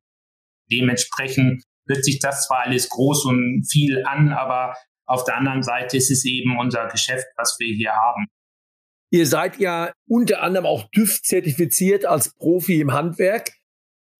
Dementsprechend 0.69 1.63
hört 1.87 2.03
sich 2.03 2.19
das 2.19 2.45
zwar 2.45 2.65
alles 2.65 2.89
groß 2.89 3.25
und 3.25 3.65
viel 3.71 4.05
an, 4.05 4.33
aber 4.33 4.75
auf 5.05 5.23
der 5.23 5.37
anderen 5.37 5.63
Seite 5.63 5.95
ist 5.95 6.11
es 6.11 6.25
eben 6.25 6.59
unser 6.59 6.87
Geschäft, 6.87 7.27
was 7.37 7.55
wir 7.59 7.73
hier 7.73 7.93
haben. 7.93 8.27
Ihr 9.09 9.25
seid 9.25 9.57
ja 9.59 9.93
unter 10.07 10.41
anderem 10.41 10.65
auch 10.65 10.89
TÜV 10.91 11.21
zertifiziert 11.21 12.05
als 12.05 12.33
Profi 12.35 12.81
im 12.81 12.93
Handwerk. 12.93 13.51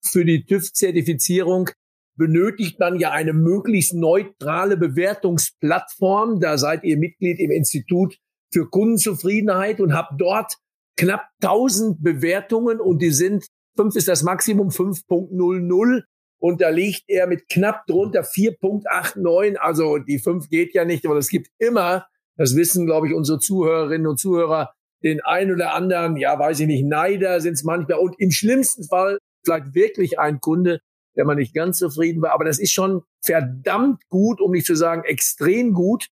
Für 0.02 0.24
die 0.24 0.46
TÜV-Zertifizierung 0.46 1.70
benötigt 2.16 2.80
man 2.80 3.00
ja 3.00 3.12
eine 3.12 3.34
möglichst 3.34 3.94
neutrale 3.94 4.78
Bewertungsplattform. 4.78 6.40
Da 6.40 6.58
seid 6.58 6.84
ihr 6.84 6.98
Mitglied 6.98 7.40
im 7.40 7.52
Institut 7.52 8.18
für 8.52 8.70
Kundenzufriedenheit 8.70 9.82
und 9.82 9.94
habt 9.94 10.20
dort 10.20 10.56
knapp 10.96 11.28
1000 11.42 12.02
Bewertungen 12.02 12.80
und 12.80 13.02
die 13.02 13.12
sind, 13.12 13.46
fünf 13.76 13.96
ist 13.96 14.08
das 14.08 14.24
Maximum, 14.24 14.70
5.00 14.70 16.04
und 16.40 16.62
da 16.62 16.70
liegt 16.70 17.04
er 17.08 17.28
mit 17.28 17.50
knapp 17.50 17.86
drunter 17.88 18.22
4.89. 18.22 19.58
Also 19.58 19.98
die 19.98 20.20
5 20.20 20.50
geht 20.50 20.74
ja 20.74 20.86
nicht, 20.86 21.06
aber 21.06 21.18
es 21.18 21.30
gibt 21.30 21.50
immer, 21.58 22.08
das 22.36 22.56
wissen, 22.56 22.86
glaube 22.86 23.08
ich, 23.08 23.14
unsere 23.14 23.40
Zuhörerinnen 23.40 24.08
und 24.08 24.18
Zuhörer, 24.18 24.74
den 25.04 25.22
einen 25.22 25.52
oder 25.52 25.74
anderen, 25.74 26.18
ja, 26.18 26.38
weiß 26.38 26.60
ich 26.62 26.68
nicht, 26.68 26.86
Neider 26.86 27.40
sind 27.42 27.54
es 27.54 27.64
manchmal 27.64 28.00
und 28.00 28.16
im 28.20 28.32
schlimmsten 28.32 28.84
Fall 28.84 29.20
vielleicht 29.44 29.76
wirklich 29.76 30.20
ein 30.20 30.40
Kunde, 30.40 30.80
der 31.16 31.26
man 31.26 31.38
nicht 31.38 31.54
ganz 31.54 31.78
zufrieden 31.78 32.22
war. 32.22 32.32
Aber 32.34 32.46
das 32.46 32.60
ist 32.60 32.72
schon 32.72 33.04
verdammt 33.24 34.02
gut, 34.10 34.42
um 34.42 34.52
nicht 34.52 34.66
zu 34.66 34.76
sagen 34.76 35.04
extrem 35.06 35.74
gut. 35.74 36.08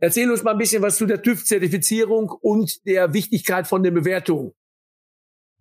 Erzähl 0.00 0.30
uns 0.30 0.42
mal 0.42 0.52
ein 0.52 0.58
bisschen 0.58 0.82
was 0.82 0.96
zu 0.96 1.06
der 1.06 1.22
TÜV-Zertifizierung 1.22 2.30
und 2.30 2.84
der 2.86 3.12
Wichtigkeit 3.12 3.66
von 3.66 3.82
den 3.82 3.94
Bewertungen. 3.94 4.52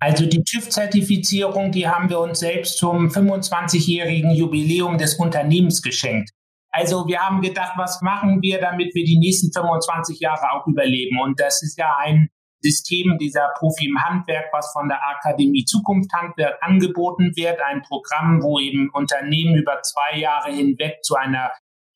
Also 0.02 0.26
die 0.26 0.44
TÜV-Zertifizierung, 0.44 1.74
die 1.74 1.88
haben 1.88 2.10
wir 2.10 2.20
uns 2.20 2.40
selbst 2.40 2.78
zum 2.78 3.10
25-jährigen 3.10 4.32
Jubiläum 4.32 4.98
des 4.98 5.16
Unternehmens 5.16 5.82
geschenkt. 5.82 6.32
Also 6.72 7.08
wir 7.08 7.20
haben 7.20 7.42
gedacht, 7.42 7.74
was 7.78 8.02
machen 8.02 8.42
wir, 8.42 8.60
damit 8.60 8.94
wir 8.94 9.04
die 9.04 9.18
nächsten 9.18 9.52
25 9.52 10.20
Jahre 10.20 10.52
auch 10.52 10.68
überleben? 10.68 11.20
Und 11.20 11.40
das 11.40 11.64
ist 11.64 11.78
ja 11.78 11.96
ein 11.98 12.30
System 12.62 13.18
dieser 13.18 13.52
Profi 13.58 13.88
im 13.88 14.04
Handwerk, 14.04 14.48
was 14.52 14.72
von 14.74 14.90
der 14.90 15.00
Akademie 15.02 15.66
Zukunft 15.66 16.12
Handwerk 16.14 16.58
angeboten 16.62 17.32
wird. 17.36 17.60
Ein 17.62 17.82
Programm, 17.82 18.44
wo 18.44 18.60
eben 18.60 18.90
Unternehmen 18.92 19.56
über 19.56 19.82
zwei 19.82 20.20
Jahre 20.20 20.52
hinweg 20.52 21.04
zu 21.04 21.16
einer 21.16 21.52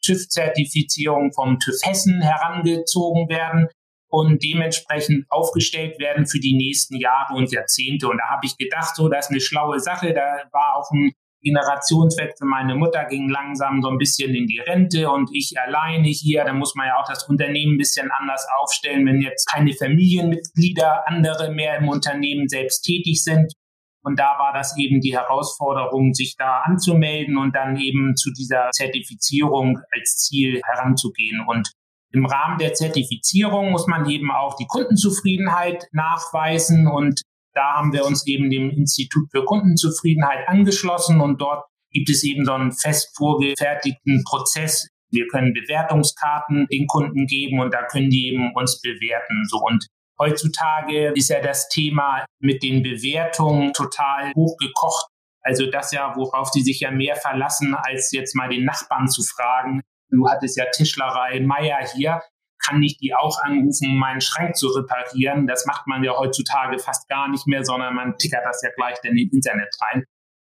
TÜV-Zertifizierung 0.05 1.33
vom 1.33 1.59
TÜV 1.59 1.75
Hessen 1.83 2.21
herangezogen 2.21 3.29
werden 3.29 3.67
und 4.09 4.43
dementsprechend 4.43 5.25
aufgestellt 5.29 5.99
werden 5.99 6.27
für 6.27 6.39
die 6.39 6.55
nächsten 6.55 6.97
Jahre 6.97 7.33
und 7.33 7.51
Jahrzehnte. 7.51 8.07
Und 8.07 8.17
da 8.17 8.29
habe 8.29 8.45
ich 8.45 8.57
gedacht, 8.57 8.95
so, 8.95 9.09
das 9.09 9.25
ist 9.25 9.31
eine 9.31 9.41
schlaue 9.41 9.79
Sache. 9.79 10.13
Da 10.13 10.43
war 10.51 10.75
auch 10.77 10.91
ein 10.91 11.13
Generationswechsel. 11.43 12.47
Meine 12.47 12.75
Mutter 12.75 13.05
ging 13.05 13.29
langsam 13.29 13.81
so 13.81 13.89
ein 13.89 13.97
bisschen 13.97 14.33
in 14.33 14.47
die 14.47 14.59
Rente 14.59 15.09
und 15.09 15.29
ich 15.33 15.53
alleine 15.59 16.07
hier. 16.07 16.43
Da 16.45 16.53
muss 16.53 16.73
man 16.75 16.87
ja 16.87 16.99
auch 16.99 17.07
das 17.07 17.27
Unternehmen 17.27 17.75
ein 17.75 17.77
bisschen 17.77 18.09
anders 18.17 18.45
aufstellen, 18.59 19.05
wenn 19.05 19.21
jetzt 19.21 19.45
keine 19.51 19.73
Familienmitglieder, 19.73 21.07
andere 21.07 21.51
mehr 21.51 21.77
im 21.77 21.89
Unternehmen 21.89 22.47
selbst 22.47 22.81
tätig 22.81 23.23
sind. 23.23 23.53
Und 24.05 24.19
da 24.19 24.37
war 24.37 24.53
das 24.53 24.77
eben 24.77 24.99
die 24.99 25.15
Herausforderung, 25.15 26.13
sich 26.13 26.35
da 26.37 26.61
anzumelden 26.65 27.37
und 27.37 27.55
dann 27.55 27.77
eben 27.77 28.15
zu 28.15 28.31
dieser 28.31 28.69
Zertifizierung 28.71 29.79
als 29.91 30.17
Ziel 30.17 30.61
heranzugehen. 30.65 31.45
Und 31.47 31.71
im 32.11 32.25
Rahmen 32.25 32.57
der 32.57 32.73
Zertifizierung 32.73 33.71
muss 33.71 33.87
man 33.87 34.09
eben 34.09 34.29
auch 34.29 34.55
die 34.55 34.67
Kundenzufriedenheit 34.67 35.87
nachweisen 35.93 36.87
und 36.87 37.21
da 37.53 37.75
haben 37.75 37.93
wir 37.93 38.05
uns 38.05 38.25
eben 38.27 38.49
dem 38.49 38.69
Institut 38.69 39.29
für 39.31 39.45
Kundenzufriedenheit 39.45 40.47
angeschlossen 40.47 41.21
und 41.21 41.39
dort 41.39 41.65
gibt 41.91 42.09
es 42.09 42.23
eben 42.23 42.45
so 42.45 42.53
einen 42.53 42.71
fest 42.71 43.15
vorgefertigten 43.15 44.23
Prozess. 44.23 44.87
Wir 45.11 45.27
können 45.27 45.53
Bewertungskarten 45.53 46.67
den 46.71 46.87
Kunden 46.87 47.27
geben 47.27 47.59
und 47.59 47.73
da 47.73 47.83
können 47.83 48.09
die 48.09 48.29
eben 48.29 48.51
uns 48.55 48.81
bewerten. 48.81 49.45
So 49.45 49.59
und 49.59 49.85
heutzutage 50.19 51.13
ist 51.15 51.29
ja 51.29 51.39
das 51.39 51.69
Thema 51.69 52.25
mit 52.39 52.63
den 52.63 52.81
Bewertungen 52.81 53.73
total 53.73 54.33
hochgekocht. 54.33 55.07
Also 55.41 55.69
das 55.69 55.91
ja, 55.91 56.13
worauf 56.15 56.51
die 56.51 56.63
sich 56.63 56.79
ja 56.79 56.89
mehr 56.89 57.15
verlassen, 57.15 57.75
als 57.75 58.11
jetzt 58.11 58.35
mal 58.35 58.49
den 58.49 58.65
Nachbarn 58.65 59.07
zu 59.07 59.21
fragen. 59.21 59.81
Du 60.09 60.27
hattest 60.29 60.57
ja 60.57 60.65
Tischlerei 60.71 61.39
Meier 61.41 61.85
hier 61.93 62.21
kann 62.65 62.81
ich 62.81 62.97
die 62.97 63.13
auch 63.13 63.37
anrufen, 63.43 63.97
meinen 63.97 64.21
Schrank 64.21 64.55
zu 64.55 64.67
reparieren. 64.67 65.47
Das 65.47 65.65
macht 65.65 65.87
man 65.87 66.03
ja 66.03 66.17
heutzutage 66.17 66.79
fast 66.79 67.07
gar 67.09 67.29
nicht 67.29 67.47
mehr, 67.47 67.63
sondern 67.63 67.95
man 67.95 68.17
tickert 68.17 68.45
das 68.45 68.61
ja 68.63 68.69
gleich 68.75 68.97
dann 69.03 69.17
in 69.17 69.29
Internet 69.31 69.69
rein. 69.81 70.03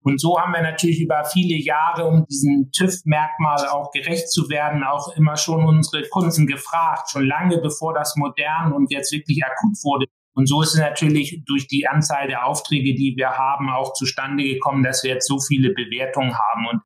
Und 0.04 0.20
so 0.20 0.38
haben 0.38 0.52
wir 0.52 0.62
natürlich 0.62 1.00
über 1.00 1.24
viele 1.24 1.56
Jahre, 1.56 2.06
um 2.06 2.26
diesen 2.26 2.70
TÜV-Merkmal 2.72 3.68
auch 3.68 3.92
gerecht 3.92 4.30
zu 4.30 4.48
werden, 4.48 4.82
auch 4.82 5.16
immer 5.16 5.36
schon 5.36 5.64
unsere 5.64 6.08
Kunden 6.08 6.46
gefragt, 6.46 7.10
schon 7.10 7.26
lange 7.26 7.58
bevor 7.58 7.94
das 7.94 8.16
modern 8.16 8.72
und 8.72 8.90
jetzt 8.90 9.12
wirklich 9.12 9.44
akut 9.44 9.76
wurde. 9.84 10.06
Und 10.34 10.48
so 10.48 10.62
ist 10.62 10.74
es 10.74 10.80
natürlich 10.80 11.42
durch 11.46 11.68
die 11.68 11.86
Anzahl 11.86 12.26
der 12.26 12.46
Aufträge, 12.46 12.94
die 12.94 13.14
wir 13.16 13.30
haben, 13.30 13.68
auch 13.70 13.92
zustande 13.92 14.42
gekommen, 14.42 14.82
dass 14.82 15.04
wir 15.04 15.12
jetzt 15.12 15.28
so 15.28 15.38
viele 15.38 15.72
Bewertungen 15.72 16.34
haben. 16.36 16.66
Und 16.72 16.82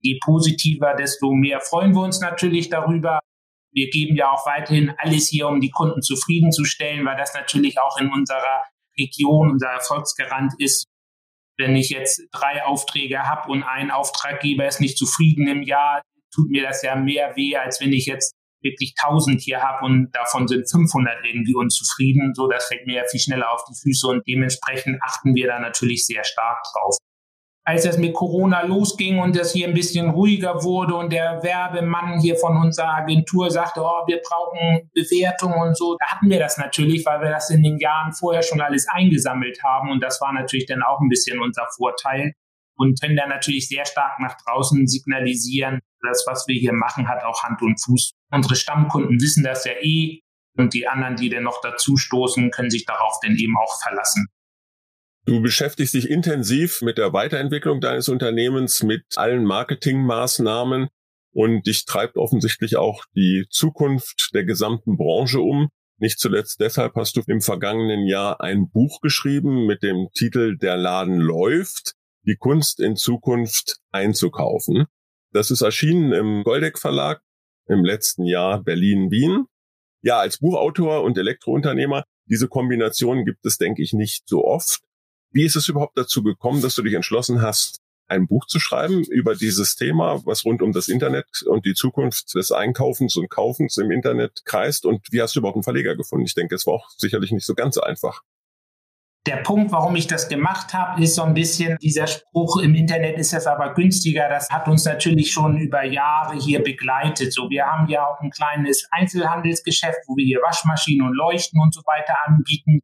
je 0.00 0.18
positiver, 0.22 0.94
desto 0.94 1.32
mehr 1.32 1.60
freuen 1.60 1.94
wir 1.94 2.02
uns 2.02 2.20
natürlich 2.20 2.68
darüber 2.68 3.20
wir 3.72 3.88
geben 3.90 4.16
ja 4.16 4.30
auch 4.32 4.46
weiterhin 4.46 4.92
alles 4.98 5.28
hier, 5.28 5.48
um 5.48 5.60
die 5.60 5.70
Kunden 5.70 6.02
zufriedenzustellen, 6.02 7.04
weil 7.06 7.16
das 7.16 7.34
natürlich 7.34 7.78
auch 7.80 7.98
in 7.98 8.12
unserer 8.12 8.64
Region 8.98 9.50
unser 9.50 9.68
Erfolgsgarant 9.68 10.54
ist. 10.58 10.86
Wenn 11.56 11.76
ich 11.76 11.90
jetzt 11.90 12.22
drei 12.32 12.64
Aufträge 12.64 13.22
habe 13.22 13.50
und 13.50 13.62
ein 13.62 13.90
Auftraggeber 13.90 14.66
ist 14.66 14.80
nicht 14.80 14.98
zufrieden 14.98 15.46
im 15.46 15.62
Jahr, 15.62 16.02
tut 16.34 16.48
mir 16.48 16.62
das 16.62 16.82
ja 16.82 16.96
mehr 16.96 17.36
weh, 17.36 17.56
als 17.56 17.80
wenn 17.80 17.92
ich 17.92 18.06
jetzt 18.06 18.32
wirklich 18.62 18.94
1000 19.02 19.40
hier 19.40 19.62
habe 19.62 19.86
und 19.86 20.10
davon 20.12 20.46
sind 20.48 20.70
500 20.70 21.24
irgendwie 21.24 21.54
unzufrieden. 21.54 22.34
So, 22.34 22.48
das 22.48 22.66
fällt 22.66 22.86
mir 22.86 22.96
ja 22.96 23.04
viel 23.10 23.20
schneller 23.20 23.52
auf 23.52 23.64
die 23.64 23.74
Füße 23.74 24.06
und 24.06 24.26
dementsprechend 24.26 25.02
achten 25.02 25.34
wir 25.34 25.46
da 25.46 25.58
natürlich 25.58 26.06
sehr 26.06 26.24
stark 26.24 26.62
drauf 26.72 26.96
als 27.70 27.84
es 27.84 27.98
mit 27.98 28.14
Corona 28.14 28.62
losging 28.62 29.20
und 29.20 29.36
es 29.36 29.52
hier 29.52 29.68
ein 29.68 29.74
bisschen 29.74 30.10
ruhiger 30.10 30.64
wurde 30.64 30.96
und 30.96 31.12
der 31.12 31.40
Werbemann 31.44 32.18
hier 32.18 32.34
von 32.34 32.56
unserer 32.56 32.96
Agentur 32.96 33.48
sagte, 33.48 33.80
oh, 33.80 34.02
wir 34.08 34.20
brauchen 34.28 34.90
Bewertungen 34.92 35.68
und 35.68 35.76
so, 35.76 35.96
da 36.00 36.06
hatten 36.06 36.28
wir 36.28 36.40
das 36.40 36.58
natürlich, 36.58 37.06
weil 37.06 37.20
wir 37.20 37.30
das 37.30 37.48
in 37.50 37.62
den 37.62 37.78
Jahren 37.78 38.12
vorher 38.12 38.42
schon 38.42 38.60
alles 38.60 38.88
eingesammelt 38.88 39.62
haben 39.62 39.92
und 39.92 40.02
das 40.02 40.20
war 40.20 40.32
natürlich 40.32 40.66
dann 40.66 40.82
auch 40.82 40.98
ein 40.98 41.08
bisschen 41.08 41.40
unser 41.40 41.64
Vorteil 41.76 42.32
und 42.76 43.00
können 43.00 43.14
dann 43.14 43.28
natürlich 43.28 43.68
sehr 43.68 43.84
stark 43.84 44.18
nach 44.18 44.36
draußen 44.44 44.88
signalisieren, 44.88 45.78
das, 46.02 46.24
was 46.26 46.48
wir 46.48 46.58
hier 46.58 46.72
machen, 46.72 47.06
hat 47.06 47.22
auch 47.22 47.44
Hand 47.44 47.62
und 47.62 47.80
Fuß. 47.80 48.14
Unsere 48.32 48.56
Stammkunden 48.56 49.20
wissen 49.20 49.44
das 49.44 49.64
ja 49.64 49.74
eh 49.80 50.22
und 50.56 50.74
die 50.74 50.88
anderen, 50.88 51.14
die 51.14 51.28
dann 51.28 51.44
noch 51.44 51.60
dazu 51.60 51.96
stoßen, 51.96 52.50
können 52.50 52.70
sich 52.70 52.84
darauf 52.84 53.20
dann 53.22 53.36
eben 53.36 53.56
auch 53.56 53.80
verlassen. 53.80 54.26
Du 55.26 55.40
beschäftigst 55.42 55.94
dich 55.94 56.08
intensiv 56.08 56.82
mit 56.82 56.98
der 56.98 57.12
Weiterentwicklung 57.12 57.80
deines 57.80 58.08
Unternehmens, 58.08 58.82
mit 58.82 59.04
allen 59.16 59.44
Marketingmaßnahmen 59.44 60.88
und 61.32 61.66
dich 61.66 61.84
treibt 61.84 62.16
offensichtlich 62.16 62.76
auch 62.76 63.04
die 63.14 63.46
Zukunft 63.50 64.30
der 64.34 64.44
gesamten 64.44 64.96
Branche 64.96 65.40
um. 65.40 65.68
Nicht 65.98 66.18
zuletzt 66.18 66.60
deshalb 66.60 66.94
hast 66.96 67.16
du 67.16 67.22
im 67.26 67.42
vergangenen 67.42 68.06
Jahr 68.06 68.40
ein 68.40 68.70
Buch 68.70 69.00
geschrieben 69.02 69.66
mit 69.66 69.82
dem 69.82 70.08
Titel 70.14 70.56
Der 70.56 70.76
Laden 70.76 71.18
läuft, 71.18 71.92
die 72.26 72.36
Kunst 72.36 72.80
in 72.80 72.96
Zukunft 72.96 73.76
einzukaufen. 73.92 74.86
Das 75.32 75.50
ist 75.50 75.60
erschienen 75.60 76.12
im 76.12 76.42
Goldeck 76.42 76.78
Verlag 76.78 77.20
im 77.66 77.84
letzten 77.84 78.24
Jahr 78.24 78.62
Berlin-Wien. 78.62 79.44
Ja, 80.02 80.18
als 80.18 80.38
Buchautor 80.38 81.02
und 81.02 81.18
Elektrounternehmer, 81.18 82.04
diese 82.24 82.48
Kombination 82.48 83.24
gibt 83.24 83.44
es, 83.44 83.58
denke 83.58 83.82
ich, 83.82 83.92
nicht 83.92 84.26
so 84.26 84.44
oft. 84.44 84.80
Wie 85.32 85.44
ist 85.44 85.56
es 85.56 85.68
überhaupt 85.68 85.96
dazu 85.96 86.22
gekommen, 86.22 86.60
dass 86.62 86.74
du 86.74 86.82
dich 86.82 86.94
entschlossen 86.94 87.40
hast, 87.42 87.80
ein 88.08 88.26
Buch 88.26 88.46
zu 88.46 88.58
schreiben 88.58 89.04
über 89.04 89.36
dieses 89.36 89.76
Thema, 89.76 90.20
was 90.26 90.44
rund 90.44 90.62
um 90.62 90.72
das 90.72 90.88
Internet 90.88 91.42
und 91.46 91.64
die 91.64 91.74
Zukunft 91.74 92.34
des 92.34 92.50
Einkaufens 92.50 93.16
und 93.16 93.30
Kaufens 93.30 93.76
im 93.76 93.90
Internet 93.92 94.42
kreist? 94.44 94.84
Und 94.84 95.06
wie 95.12 95.22
hast 95.22 95.36
du 95.36 95.40
überhaupt 95.40 95.56
einen 95.56 95.62
Verleger 95.62 95.94
gefunden? 95.94 96.26
Ich 96.26 96.34
denke, 96.34 96.56
es 96.56 96.66
war 96.66 96.74
auch 96.74 96.90
sicherlich 96.96 97.30
nicht 97.30 97.46
so 97.46 97.54
ganz 97.54 97.78
einfach. 97.78 98.22
Der 99.26 99.36
Punkt, 99.36 99.70
warum 99.70 99.94
ich 99.96 100.06
das 100.06 100.28
gemacht 100.28 100.72
habe, 100.72 101.02
ist 101.02 101.14
so 101.14 101.22
ein 101.22 101.34
bisschen 101.34 101.76
dieser 101.82 102.06
Spruch, 102.06 102.56
im 102.56 102.74
Internet 102.74 103.18
ist 103.18 103.34
es 103.34 103.46
aber 103.46 103.74
günstiger. 103.74 104.30
Das 104.30 104.48
hat 104.48 104.66
uns 104.66 104.86
natürlich 104.86 105.30
schon 105.30 105.58
über 105.58 105.84
Jahre 105.84 106.38
hier 106.38 106.62
begleitet. 106.62 107.32
So, 107.32 107.50
wir 107.50 107.66
haben 107.66 107.86
ja 107.88 108.06
auch 108.06 108.18
ein 108.20 108.30
kleines 108.30 108.88
Einzelhandelsgeschäft, 108.90 109.98
wo 110.06 110.16
wir 110.16 110.24
hier 110.24 110.40
Waschmaschinen 110.40 111.06
und 111.06 111.14
Leuchten 111.14 111.60
und 111.60 111.74
so 111.74 111.82
weiter 111.82 112.16
anbieten. 112.26 112.80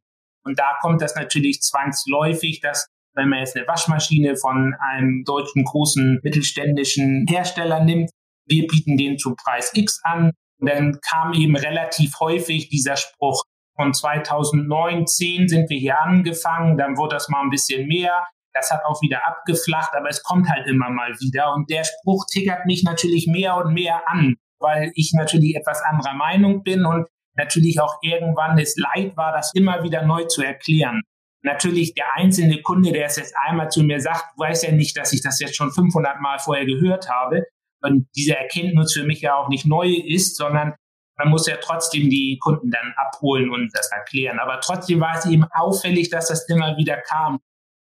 Und 0.47 0.59
da 0.59 0.77
kommt 0.81 1.01
das 1.01 1.15
natürlich 1.15 1.61
zwangsläufig, 1.61 2.61
dass 2.61 2.87
wenn 3.15 3.29
man 3.29 3.39
jetzt 3.39 3.55
eine 3.55 3.67
Waschmaschine 3.67 4.35
von 4.35 4.75
einem 4.79 5.23
deutschen 5.25 5.63
großen 5.63 6.19
mittelständischen 6.23 7.25
Hersteller 7.27 7.83
nimmt, 7.83 8.11
wir 8.47 8.67
bieten 8.67 8.97
den 8.97 9.17
zum 9.17 9.35
Preis 9.35 9.71
X 9.73 9.99
an. 10.03 10.31
Und 10.59 10.69
dann 10.69 10.99
kam 11.07 11.33
eben 11.33 11.55
relativ 11.55 12.19
häufig 12.19 12.69
dieser 12.69 12.95
Spruch, 12.95 13.43
von 13.77 13.93
2009, 13.93 15.05
10 15.05 15.47
sind 15.47 15.69
wir 15.69 15.77
hier 15.77 16.01
angefangen, 16.01 16.77
dann 16.77 16.97
wurde 16.97 17.15
das 17.15 17.29
mal 17.29 17.43
ein 17.43 17.51
bisschen 17.51 17.87
mehr. 17.87 18.25
Das 18.53 18.71
hat 18.71 18.81
auch 18.85 19.01
wieder 19.03 19.25
abgeflacht, 19.27 19.93
aber 19.93 20.09
es 20.09 20.23
kommt 20.23 20.49
halt 20.49 20.65
immer 20.67 20.89
mal 20.89 21.13
wieder. 21.19 21.53
Und 21.53 21.69
der 21.69 21.83
Spruch 21.83 22.25
tickert 22.25 22.65
mich 22.65 22.83
natürlich 22.83 23.27
mehr 23.27 23.55
und 23.55 23.73
mehr 23.73 24.01
an, 24.09 24.35
weil 24.59 24.91
ich 24.95 25.13
natürlich 25.13 25.55
etwas 25.55 25.79
anderer 25.83 26.15
Meinung 26.15 26.63
bin 26.63 26.85
und 26.85 27.05
natürlich 27.37 27.79
auch 27.79 27.97
irgendwann 28.01 28.57
es 28.59 28.75
leid 28.77 29.15
war, 29.15 29.31
das 29.31 29.53
immer 29.53 29.83
wieder 29.83 30.05
neu 30.05 30.25
zu 30.25 30.41
erklären. 30.41 31.01
Natürlich 31.43 31.93
der 31.93 32.15
einzelne 32.15 32.61
Kunde, 32.61 32.91
der 32.91 33.05
es 33.05 33.15
jetzt 33.15 33.35
einmal 33.45 33.69
zu 33.69 33.83
mir 33.83 34.01
sagt, 34.01 34.37
weiß 34.37 34.63
ja 34.63 34.71
nicht, 34.71 34.97
dass 34.97 35.13
ich 35.13 35.21
das 35.21 35.39
jetzt 35.39 35.55
schon 35.55 35.71
500 35.71 36.19
Mal 36.19 36.39
vorher 36.39 36.65
gehört 36.65 37.09
habe 37.09 37.43
und 37.81 38.07
diese 38.15 38.35
Erkenntnis 38.37 38.93
für 38.93 39.03
mich 39.03 39.21
ja 39.21 39.35
auch 39.35 39.49
nicht 39.49 39.65
neu 39.65 39.87
ist, 39.87 40.35
sondern 40.35 40.73
man 41.17 41.29
muss 41.29 41.47
ja 41.47 41.57
trotzdem 41.57 42.09
die 42.09 42.37
Kunden 42.41 42.69
dann 42.69 42.93
abholen 42.95 43.49
und 43.49 43.71
das 43.73 43.91
erklären. 43.91 44.39
Aber 44.39 44.59
trotzdem 44.59 44.99
war 44.99 45.17
es 45.17 45.25
eben 45.25 45.45
auffällig, 45.51 46.09
dass 46.09 46.27
das 46.27 46.47
immer 46.47 46.77
wieder 46.77 46.97
kam. 46.97 47.39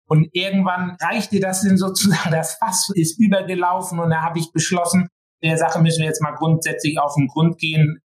Und 0.06 0.28
irgendwann 0.32 0.96
reichte 1.00 1.40
das 1.40 1.62
denn 1.62 1.78
sozusagen, 1.78 2.30
das 2.30 2.56
Fass 2.56 2.90
ist 2.94 3.18
übergelaufen 3.18 3.98
und 3.98 4.10
da 4.10 4.22
habe 4.22 4.38
ich 4.38 4.52
beschlossen, 4.52 5.08
der 5.42 5.56
Sache 5.58 5.80
müssen 5.80 6.00
wir 6.00 6.06
jetzt 6.06 6.22
mal 6.22 6.34
grundsätzlich 6.34 6.98
auf 6.98 7.14
den 7.14 7.28
Grund 7.28 7.58
gehen 7.58 8.00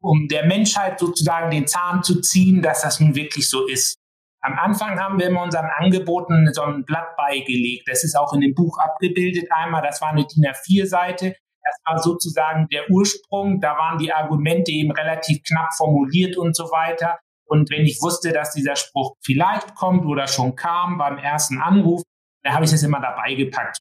um 0.00 0.28
der 0.28 0.46
Menschheit 0.46 0.98
sozusagen 0.98 1.50
den 1.50 1.66
Zahn 1.66 2.02
zu 2.02 2.20
ziehen, 2.20 2.62
dass 2.62 2.82
das 2.82 3.00
nun 3.00 3.14
wirklich 3.14 3.48
so 3.48 3.66
ist. 3.66 3.98
Am 4.40 4.56
Anfang 4.56 5.00
haben 5.00 5.18
wir 5.18 5.26
immer 5.26 5.42
unseren 5.42 5.66
Angeboten 5.66 6.48
so 6.52 6.62
ein 6.62 6.84
Blatt 6.84 7.16
beigelegt. 7.16 7.88
Das 7.88 8.04
ist 8.04 8.16
auch 8.16 8.32
in 8.32 8.40
dem 8.40 8.54
Buch 8.54 8.78
abgebildet 8.78 9.50
einmal. 9.50 9.82
Das 9.82 10.00
war 10.00 10.10
eine 10.10 10.26
DIN 10.26 10.44
A4-Seite. 10.44 11.34
Das 11.64 11.76
war 11.84 11.98
sozusagen 11.98 12.68
der 12.68 12.88
Ursprung. 12.88 13.60
Da 13.60 13.76
waren 13.76 13.98
die 13.98 14.12
Argumente 14.12 14.70
eben 14.70 14.92
relativ 14.92 15.42
knapp 15.42 15.74
formuliert 15.76 16.36
und 16.36 16.56
so 16.56 16.64
weiter. 16.64 17.18
Und 17.46 17.70
wenn 17.70 17.84
ich 17.84 18.00
wusste, 18.00 18.32
dass 18.32 18.52
dieser 18.52 18.76
Spruch 18.76 19.16
vielleicht 19.24 19.74
kommt 19.74 20.06
oder 20.06 20.28
schon 20.28 20.54
kam 20.54 20.98
beim 20.98 21.18
ersten 21.18 21.58
Anruf, 21.58 22.02
dann 22.44 22.54
habe 22.54 22.64
ich 22.64 22.72
es 22.72 22.82
immer 22.82 23.00
dabei 23.00 23.34
gepackt. 23.34 23.78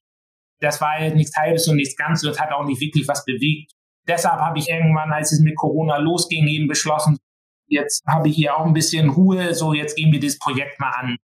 Das 0.59 0.81
war 0.81 0.99
ja 0.99 1.13
nichts 1.13 1.35
Halbes 1.37 1.67
und 1.67 1.75
nichts 1.75 1.95
Ganzes 1.95 2.27
und 2.27 2.39
hat 2.39 2.51
auch 2.51 2.65
nicht 2.65 2.81
wirklich 2.81 3.07
was 3.07 3.23
bewegt. 3.25 3.73
Deshalb 4.07 4.39
habe 4.39 4.59
ich 4.59 4.69
irgendwann, 4.69 5.11
als 5.11 5.31
es 5.31 5.41
mit 5.41 5.55
Corona 5.55 5.97
losging, 5.97 6.47
eben 6.47 6.67
beschlossen, 6.67 7.17
jetzt 7.67 8.03
habe 8.07 8.29
ich 8.29 8.35
hier 8.35 8.55
auch 8.55 8.65
ein 8.65 8.73
bisschen 8.73 9.09
Ruhe, 9.09 9.53
so 9.53 9.73
jetzt 9.73 9.95
gehen 9.95 10.11
wir 10.11 10.19
das 10.19 10.39
Projekt 10.39 10.79
mal 10.79 10.91
an. 10.91 11.17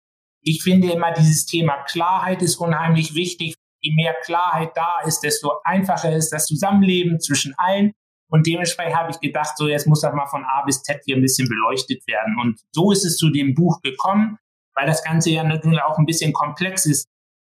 Ich 0.42 0.62
finde 0.62 0.90
immer, 0.90 1.12
dieses 1.12 1.46
Thema 1.46 1.84
Klarheit 1.84 2.42
ist 2.42 2.56
unheimlich 2.56 3.14
wichtig. 3.14 3.54
Je 3.80 3.94
mehr 3.94 4.14
Klarheit 4.24 4.70
da 4.74 4.96
ist, 5.06 5.20
desto 5.20 5.52
einfacher 5.64 6.12
ist 6.14 6.30
das 6.30 6.46
Zusammenleben 6.46 7.20
zwischen 7.20 7.54
allen. 7.56 7.92
Und 8.28 8.46
dementsprechend 8.46 8.96
habe 8.96 9.10
ich 9.10 9.20
gedacht, 9.20 9.56
so 9.56 9.68
jetzt 9.68 9.86
muss 9.86 10.00
das 10.00 10.14
mal 10.14 10.26
von 10.26 10.44
A 10.44 10.62
bis 10.64 10.82
Z 10.82 11.00
hier 11.04 11.16
ein 11.16 11.22
bisschen 11.22 11.48
beleuchtet 11.48 12.06
werden. 12.08 12.36
Und 12.40 12.60
so 12.72 12.90
ist 12.90 13.04
es 13.04 13.16
zu 13.16 13.30
dem 13.30 13.54
Buch 13.54 13.80
gekommen, 13.82 14.38
weil 14.74 14.86
das 14.86 15.04
Ganze 15.04 15.30
ja 15.30 15.44
natürlich 15.44 15.82
auch 15.82 15.98
ein 15.98 16.06
bisschen 16.06 16.32
komplex 16.32 16.86
ist. 16.86 17.06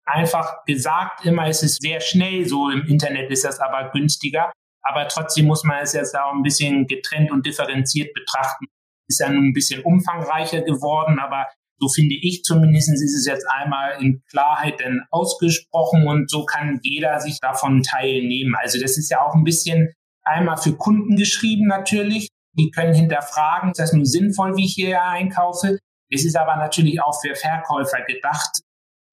Einfach 0.05 0.63
gesagt, 0.65 1.25
immer 1.25 1.47
ist 1.47 1.63
es 1.63 1.75
sehr 1.75 1.99
schnell, 1.99 2.47
so 2.47 2.69
im 2.69 2.85
Internet 2.87 3.29
ist 3.29 3.43
das 3.43 3.59
aber 3.59 3.89
günstiger. 3.91 4.51
Aber 4.89 5.07
trotzdem 5.07 5.45
muss 5.45 5.63
man 5.63 5.77
es 5.83 5.93
jetzt 5.93 6.17
auch 6.17 6.33
ein 6.33 6.41
bisschen 6.41 6.87
getrennt 6.87 7.31
und 7.31 7.45
differenziert 7.45 8.11
betrachten. 8.15 8.65
Ist 9.07 9.19
ja 9.19 9.29
nun 9.29 9.49
ein 9.49 9.53
bisschen 9.53 9.83
umfangreicher 9.83 10.61
geworden, 10.61 11.19
aber 11.19 11.45
so 11.79 11.87
finde 11.87 12.15
ich 12.15 12.43
zumindest 12.43 12.89
ist 12.89 13.15
es 13.15 13.25
jetzt 13.27 13.45
einmal 13.47 14.01
in 14.01 14.23
Klarheit 14.31 14.79
denn 14.79 15.01
ausgesprochen 15.11 16.07
und 16.07 16.29
so 16.29 16.43
kann 16.45 16.79
jeder 16.81 17.19
sich 17.19 17.39
davon 17.39 17.83
teilnehmen. 17.83 18.55
Also 18.59 18.79
das 18.81 18.97
ist 18.97 19.11
ja 19.11 19.21
auch 19.21 19.35
ein 19.35 19.43
bisschen 19.43 19.93
einmal 20.23 20.57
für 20.57 20.75
Kunden 20.75 21.15
geschrieben 21.15 21.67
natürlich. 21.67 22.29
Die 22.57 22.71
können 22.71 22.95
hinterfragen, 22.95 23.71
ist 23.71 23.79
das 23.79 23.93
nun 23.93 24.05
sinnvoll, 24.05 24.57
wie 24.57 24.65
ich 24.65 24.73
hier 24.73 25.03
einkaufe? 25.03 25.77
Es 26.11 26.25
ist 26.25 26.35
aber 26.35 26.55
natürlich 26.55 27.01
auch 27.01 27.21
für 27.21 27.35
Verkäufer 27.35 28.01
gedacht, 28.07 28.59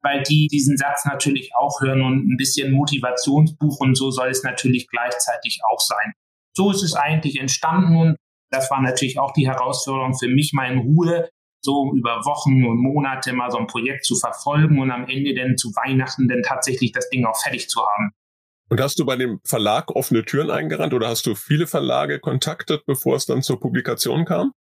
weil 0.07 0.23
die 0.23 0.47
diesen 0.47 0.77
Satz 0.77 1.05
natürlich 1.05 1.51
auch 1.57 1.81
hören 1.81 2.01
und 2.01 2.33
ein 2.33 2.37
bisschen 2.37 2.73
Motivationsbuch 2.73 3.81
und 3.81 3.97
so 3.97 4.13
soll 4.13 4.29
es 4.29 4.45
natürlich 4.45 4.87
gleichzeitig 4.89 5.59
auch 5.69 5.81
sein. 5.81 6.13
So 6.57 6.71
ist 6.71 6.85
es 6.85 6.95
eigentlich 6.95 7.41
entstanden 7.41 7.97
und 7.97 8.17
das 8.51 8.71
war 8.71 8.81
natürlich 8.81 9.19
auch 9.19 9.33
die 9.33 9.49
Herausforderung 9.49 10.17
für 10.17 10.29
mich, 10.29 10.53
mal 10.53 10.71
in 10.71 10.79
Ruhe 10.79 11.29
so 11.61 11.93
über 11.97 12.25
Wochen 12.25 12.65
und 12.65 12.79
Monate 12.79 13.33
mal 13.33 13.51
so 13.51 13.59
ein 13.59 13.67
Projekt 13.67 14.05
zu 14.05 14.15
verfolgen 14.15 14.81
und 14.81 14.93
am 14.93 15.09
Ende 15.09 15.35
dann 15.35 15.57
zu 15.57 15.71
Weihnachten 15.71 16.29
dann 16.29 16.43
tatsächlich 16.43 16.93
das 16.93 17.11
Ding 17.11 17.25
auch 17.25 17.37
fertig 17.43 17.69
zu 17.69 17.81
haben. 17.81 18.13
Und 18.69 18.81
hast 18.81 19.01
du 19.01 19.05
bei 19.05 19.17
dem 19.17 19.41
Verlag 19.45 19.91
offene 19.91 20.25
Türen 20.25 20.51
eingerannt 20.51 20.95
oder 20.95 21.09
hast 21.09 21.27
du 21.27 21.35
viele 21.35 21.67
Verlage 21.67 22.21
kontaktet, 22.21 22.85
bevor 22.87 23.17
es 23.17 23.27
dann 23.27 23.43
zur 23.43 23.59
Publikation 23.59 24.25
kam? 24.25 24.53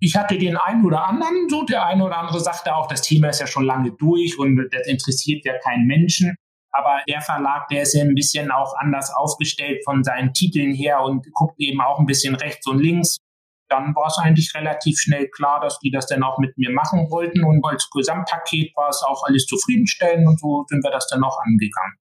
Ich 0.00 0.16
hatte 0.16 0.38
den 0.38 0.56
einen 0.56 0.84
oder 0.84 1.06
anderen, 1.06 1.48
so 1.48 1.64
der 1.64 1.84
eine 1.84 2.04
oder 2.04 2.16
andere 2.16 2.40
sagte 2.40 2.74
auch, 2.74 2.88
das 2.88 3.02
Thema 3.02 3.28
ist 3.28 3.40
ja 3.40 3.46
schon 3.46 3.64
lange 3.64 3.92
durch 3.92 4.38
und 4.38 4.68
das 4.72 4.86
interessiert 4.86 5.44
ja 5.44 5.58
keinen 5.58 5.86
Menschen. 5.86 6.34
Aber 6.72 7.02
der 7.06 7.20
Verlag, 7.20 7.68
der 7.68 7.82
ist 7.82 7.94
ja 7.94 8.02
ein 8.02 8.14
bisschen 8.14 8.50
auch 8.50 8.74
anders 8.78 9.12
aufgestellt 9.12 9.82
von 9.84 10.02
seinen 10.02 10.32
Titeln 10.32 10.72
her 10.72 11.02
und 11.02 11.26
guckt 11.32 11.54
eben 11.58 11.80
auch 11.80 11.98
ein 11.98 12.06
bisschen 12.06 12.34
rechts 12.34 12.66
und 12.66 12.78
links. 12.78 13.18
Dann 13.68 13.94
war 13.94 14.06
es 14.06 14.18
eigentlich 14.18 14.54
relativ 14.54 14.98
schnell 14.98 15.28
klar, 15.28 15.60
dass 15.60 15.78
die 15.80 15.90
das 15.90 16.06
dann 16.06 16.22
auch 16.22 16.38
mit 16.38 16.56
mir 16.56 16.70
machen 16.70 17.10
wollten. 17.10 17.44
Und 17.44 17.64
als 17.64 17.88
Gesamtpaket 17.90 18.74
war 18.76 18.88
es 18.88 19.02
auch 19.06 19.22
alles 19.24 19.46
zufriedenstellend 19.46 20.26
und 20.26 20.40
so 20.40 20.64
sind 20.68 20.82
wir 20.82 20.90
das 20.90 21.08
dann 21.08 21.22
auch 21.22 21.38
angegangen. 21.44 21.94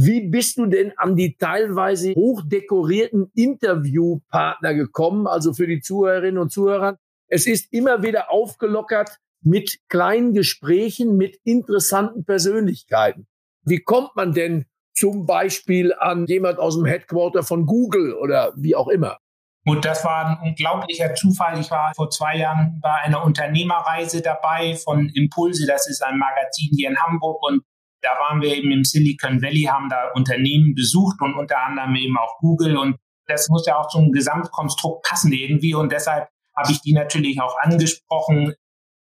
Wie 0.00 0.28
bist 0.28 0.58
du 0.58 0.66
denn 0.66 0.92
an 0.96 1.16
die 1.16 1.36
teilweise 1.36 2.12
hochdekorierten 2.14 3.32
Interviewpartner 3.34 4.74
gekommen, 4.74 5.26
also 5.26 5.52
für 5.52 5.66
die 5.66 5.80
Zuhörerinnen 5.80 6.40
und 6.40 6.52
Zuhörer? 6.52 6.98
Es 7.26 7.48
ist 7.48 7.72
immer 7.72 8.00
wieder 8.00 8.30
aufgelockert 8.30 9.18
mit 9.42 9.80
kleinen 9.88 10.34
Gesprächen 10.34 11.16
mit 11.16 11.40
interessanten 11.42 12.24
Persönlichkeiten. 12.24 13.26
Wie 13.64 13.80
kommt 13.80 14.14
man 14.14 14.32
denn 14.32 14.66
zum 14.94 15.26
Beispiel 15.26 15.92
an 15.92 16.26
jemand 16.26 16.60
aus 16.60 16.76
dem 16.76 16.86
Headquarter 16.86 17.42
von 17.42 17.66
Google 17.66 18.14
oder 18.14 18.52
wie 18.54 18.76
auch 18.76 18.86
immer? 18.86 19.18
Und 19.66 19.84
das 19.84 20.04
war 20.04 20.26
ein 20.26 20.50
unglaublicher 20.50 21.16
Zufall. 21.16 21.58
Ich 21.58 21.72
war 21.72 21.92
vor 21.96 22.08
zwei 22.08 22.36
Jahren 22.36 22.78
bei 22.80 22.94
einer 23.02 23.24
Unternehmerreise 23.24 24.22
dabei 24.22 24.76
von 24.76 25.08
Impulse. 25.08 25.66
Das 25.66 25.88
ist 25.88 26.04
ein 26.04 26.18
Magazin 26.18 26.70
hier 26.76 26.88
in 26.88 26.96
Hamburg. 26.96 27.42
Und 27.42 27.64
da 28.02 28.10
waren 28.18 28.40
wir 28.40 28.54
eben 28.54 28.70
im 28.70 28.84
Silicon 28.84 29.42
Valley, 29.42 29.62
haben 29.62 29.88
da 29.88 30.10
Unternehmen 30.14 30.74
besucht 30.74 31.20
und 31.20 31.34
unter 31.34 31.58
anderem 31.58 31.94
eben 31.96 32.16
auch 32.16 32.38
Google. 32.38 32.76
Und 32.76 32.96
das 33.26 33.48
muss 33.48 33.66
ja 33.66 33.76
auch 33.78 33.88
zum 33.88 34.12
Gesamtkonstrukt 34.12 35.04
passen 35.04 35.32
irgendwie. 35.32 35.74
Und 35.74 35.92
deshalb 35.92 36.28
habe 36.56 36.72
ich 36.72 36.80
die 36.80 36.92
natürlich 36.92 37.40
auch 37.40 37.56
angesprochen. 37.60 38.54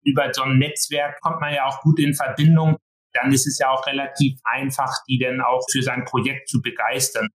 Über 0.04 0.34
so 0.34 0.44
ein 0.44 0.58
Netzwerk 0.58 1.20
kommt 1.22 1.40
man 1.40 1.54
ja 1.54 1.66
auch 1.66 1.82
gut 1.82 2.00
in 2.00 2.14
Verbindung. 2.14 2.78
Dann 3.14 3.32
ist 3.32 3.48
es 3.48 3.60
ja 3.60 3.70
auch 3.70 3.86
relativ 3.86 4.40
einfach, 4.44 4.92
die 5.08 5.18
dann 5.18 5.42
auch 5.42 5.62
für 5.72 5.82
sein 5.82 6.04
Projekt 6.04 6.50
zu 6.50 6.62
begeistern. 6.62 7.28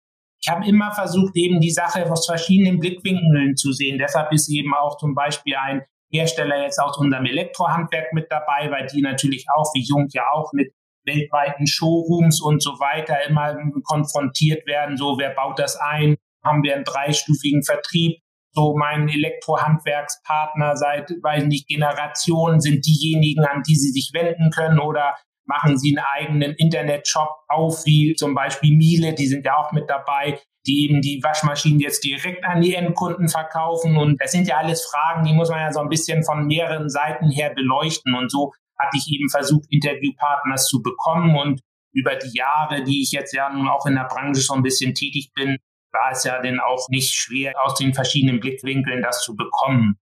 Ich 0.43 0.49
habe 0.49 0.67
immer 0.67 0.93
versucht, 0.93 1.37
eben 1.37 1.61
die 1.61 1.71
Sache 1.71 2.11
aus 2.11 2.27
verschiedenen 2.27 2.79
Blickwinkeln 2.79 3.57
zu 3.57 3.73
sehen. 3.73 3.99
Deshalb 3.99 4.33
ist 4.33 4.49
eben 4.51 4.75
auch 4.75 4.97
zum 4.99 5.15
Beispiel 5.15 5.57
ein 5.57 5.83
Hersteller 6.11 6.63
jetzt 6.63 6.79
aus 6.79 6.97
unserem 6.99 7.27
Elektrohandwerk 7.27 8.13
mit 8.13 8.31
dabei, 8.31 8.71
weil 8.71 8.87
die 8.87 9.03
natürlich 9.03 9.47
auch, 9.55 9.73
wie 9.75 9.85
Jung 9.85 10.09
ja 10.13 10.25
auch, 10.33 10.53
mit 10.53 10.73
weltweiten 11.07 11.67
Showrooms 11.67 12.41
und 12.43 12.63
so 12.63 12.73
weiter 12.73 13.17
immer 13.29 13.57
konfrontiert 13.85 14.67
werden. 14.67 14.97
So, 14.97 15.17
wer 15.19 15.31
baut 15.31 15.59
das 15.59 15.77
ein? 15.77 16.17
Haben 16.45 16.63
wir 16.63 16.75
einen 16.75 16.85
dreistufigen 16.85 17.63
Vertrieb? 17.63 18.19
So, 18.53 18.75
mein 18.77 19.09
Elektrohandwerkspartner 19.09 20.77
seit, 20.77 21.11
weiß 21.11 21.45
nicht, 21.45 21.69
Generationen 21.69 22.61
sind 22.61 22.87
diejenigen, 22.87 23.45
an 23.45 23.63
die 23.63 23.77
sie 23.77 23.91
sich 23.91 24.11
wenden 24.15 24.51
können 24.51 24.79
oder 24.79 25.15
machen 25.47 25.79
sie 25.79 25.97
einen 25.97 26.07
eigenen 26.17 26.55
Internetshop 26.55 27.29
auf, 27.49 27.85
wie 27.85 28.15
zum 28.15 28.35
Beispiel 28.35 28.77
Miele, 28.77 29.15
die 29.15 29.27
sind 29.27 29.45
ja 29.45 29.57
auch 29.57 29.73
mit 29.73 29.89
dabei, 29.89 30.41
die 30.67 30.85
eben 30.85 31.01
die 31.01 31.21
Waschmaschinen 31.23 31.81
jetzt 31.81 32.03
direkt 32.05 32.45
an 32.45 32.61
die 32.61 32.75
Endkunden 32.75 33.29
verkaufen. 33.29 33.97
Und 33.97 34.21
das 34.21 34.33
sind 34.33 34.49
ja 34.49 34.57
alles 34.57 34.85
Fragen, 34.85 35.25
die 35.25 35.33
muss 35.33 35.51
man 35.51 35.61
ja 35.61 35.73
so 35.73 35.81
ein 35.81 35.89
bisschen 35.89 36.25
von 36.25 36.47
mehreren 36.47 36.89
Seiten 36.89 37.31
her 37.31 37.53
beleuchten. 37.55 38.15
Und 38.15 38.31
so 38.31 38.53
hatte 38.79 38.97
ich 38.97 39.13
eben 39.13 39.29
versucht, 39.29 39.67
Interviewpartners 39.71 40.67
zu 40.67 40.83
bekommen 40.83 41.37
und 41.37 41.61
über 41.93 42.15
die 42.15 42.37
Jahre, 42.37 42.85
die 42.85 43.03
ich 43.03 43.13
jetzt 43.13 43.33
ja 43.33 43.51
nun 43.51 43.69
auch 43.69 43.87
in 43.87 43.95
der 43.95 44.05
Branche 44.05 44.43
schon 44.43 44.59
ein 44.59 44.63
bisschen 44.63 44.95
tätig 44.95 45.31
bin, 45.35 45.57
war 45.93 46.13
es 46.13 46.25
ja 46.25 46.41
dann 46.43 46.61
auch 46.61 46.89
nicht 46.91 47.15
schwer, 47.15 47.55
aus 47.65 47.79
den 47.79 47.95
verschiedenen 47.95 48.41
Blickwinkeln 48.41 49.03
das 49.03 49.23
zu 49.23 49.35
bekommen. 49.35 49.97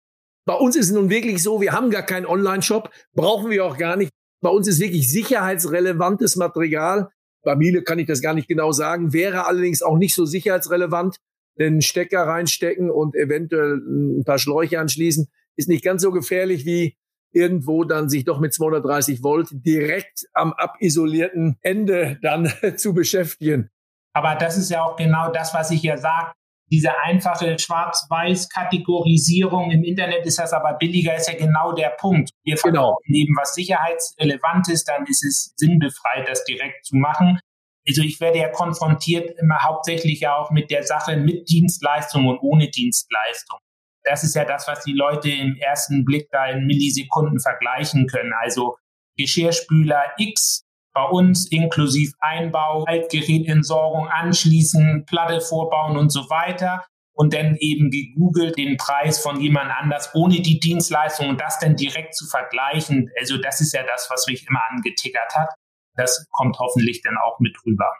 Bei 0.46 0.54
uns 0.54 0.74
ist 0.74 0.86
es 0.86 0.92
nun 0.92 1.10
wirklich 1.10 1.42
so, 1.42 1.60
wir 1.60 1.72
haben 1.72 1.90
gar 1.90 2.02
keinen 2.02 2.26
Online-Shop, 2.26 2.90
brauchen 3.14 3.50
wir 3.50 3.64
auch 3.64 3.76
gar 3.76 3.96
nicht. 3.96 4.10
Bei 4.40 4.48
uns 4.48 4.66
ist 4.66 4.80
wirklich 4.80 5.10
sicherheitsrelevantes 5.10 6.36
Material. 6.36 7.10
Bei 7.44 7.54
Miele 7.54 7.82
kann 7.82 7.98
ich 7.98 8.06
das 8.06 8.22
gar 8.22 8.34
nicht 8.34 8.48
genau 8.48 8.72
sagen, 8.72 9.12
wäre 9.12 9.46
allerdings 9.46 9.82
auch 9.82 9.98
nicht 9.98 10.14
so 10.14 10.24
sicherheitsrelevant, 10.24 11.16
denn 11.58 11.82
Stecker 11.82 12.22
reinstecken 12.22 12.90
und 12.90 13.14
eventuell 13.14 13.76
ein 13.76 14.24
paar 14.24 14.38
Schläuche 14.38 14.80
anschließen 14.80 15.28
ist 15.56 15.68
nicht 15.68 15.84
ganz 15.84 16.02
so 16.02 16.10
gefährlich 16.10 16.64
wie 16.64 16.96
irgendwo 17.32 17.84
dann 17.84 18.08
sich 18.08 18.24
doch 18.24 18.40
mit 18.40 18.54
230 18.54 19.22
Volt 19.22 19.48
direkt 19.50 20.26
am 20.32 20.52
abisolierten 20.52 21.58
Ende 21.62 22.18
dann 22.22 22.52
zu 22.76 22.94
beschäftigen. 22.94 23.70
Aber 24.14 24.34
das 24.34 24.56
ist 24.56 24.70
ja 24.70 24.82
auch 24.84 24.96
genau 24.96 25.30
das, 25.32 25.54
was 25.54 25.70
ich 25.70 25.82
ja 25.82 25.96
sage. 25.96 26.32
Diese 26.70 26.98
einfache 27.00 27.58
Schwarz-Weiß-Kategorisierung 27.58 29.70
im 29.70 29.84
Internet 29.84 30.24
ist 30.24 30.38
das 30.38 30.54
aber 30.54 30.72
billiger, 30.74 31.14
ist 31.14 31.28
ja 31.28 31.36
genau 31.36 31.72
der 31.72 31.90
Punkt. 31.90 32.30
Wir 32.44 32.56
genau. 32.56 32.96
neben 33.04 33.36
was 33.36 33.54
sicherheitsrelevant 33.54 34.70
ist, 34.70 34.88
dann 34.88 35.04
ist 35.06 35.22
es 35.24 35.52
sinnbefreit, 35.56 36.26
das 36.26 36.44
direkt 36.44 36.86
zu 36.86 36.96
machen. 36.96 37.38
Also 37.86 38.00
ich 38.02 38.18
werde 38.20 38.38
ja 38.38 38.48
konfrontiert 38.48 39.38
immer 39.38 39.62
hauptsächlich 39.62 40.20
ja 40.20 40.34
auch 40.36 40.50
mit 40.50 40.70
der 40.70 40.84
Sache 40.84 41.18
mit 41.18 41.50
Dienstleistung 41.50 42.28
und 42.28 42.38
ohne 42.40 42.70
Dienstleistung 42.70 43.58
das 44.04 44.24
ist 44.24 44.34
ja 44.34 44.44
das, 44.44 44.66
was 44.68 44.82
die 44.84 44.92
Leute 44.92 45.30
im 45.30 45.56
ersten 45.56 46.04
Blick 46.04 46.28
da 46.30 46.46
in 46.46 46.66
Millisekunden 46.66 47.40
vergleichen 47.40 48.06
können. 48.06 48.32
Also 48.40 48.76
Geschirrspüler 49.16 50.12
X 50.18 50.64
bei 50.94 51.04
uns 51.04 51.50
inklusive 51.50 52.12
Einbau, 52.20 52.84
Altgerätentsorgung 52.84 54.08
anschließen, 54.08 55.04
Platte 55.06 55.40
vorbauen 55.40 55.96
und 55.96 56.10
so 56.10 56.28
weiter. 56.28 56.84
Und 57.14 57.34
dann 57.34 57.56
eben 57.60 57.90
gegoogelt 57.90 58.56
den 58.56 58.78
Preis 58.78 59.20
von 59.20 59.38
jemand 59.38 59.70
anders 59.70 60.14
ohne 60.14 60.40
die 60.40 60.58
Dienstleistung 60.58 61.28
und 61.28 61.40
das 61.40 61.58
dann 61.58 61.76
direkt 61.76 62.14
zu 62.14 62.26
vergleichen. 62.26 63.10
Also 63.18 63.36
das 63.36 63.60
ist 63.60 63.74
ja 63.74 63.82
das, 63.82 64.08
was 64.10 64.26
mich 64.26 64.46
immer 64.48 64.62
angetickert 64.70 65.34
hat. 65.34 65.50
Das 65.94 66.26
kommt 66.30 66.58
hoffentlich 66.58 67.02
dann 67.02 67.18
auch 67.18 67.38
mit 67.38 67.54
rüber. 67.66 67.90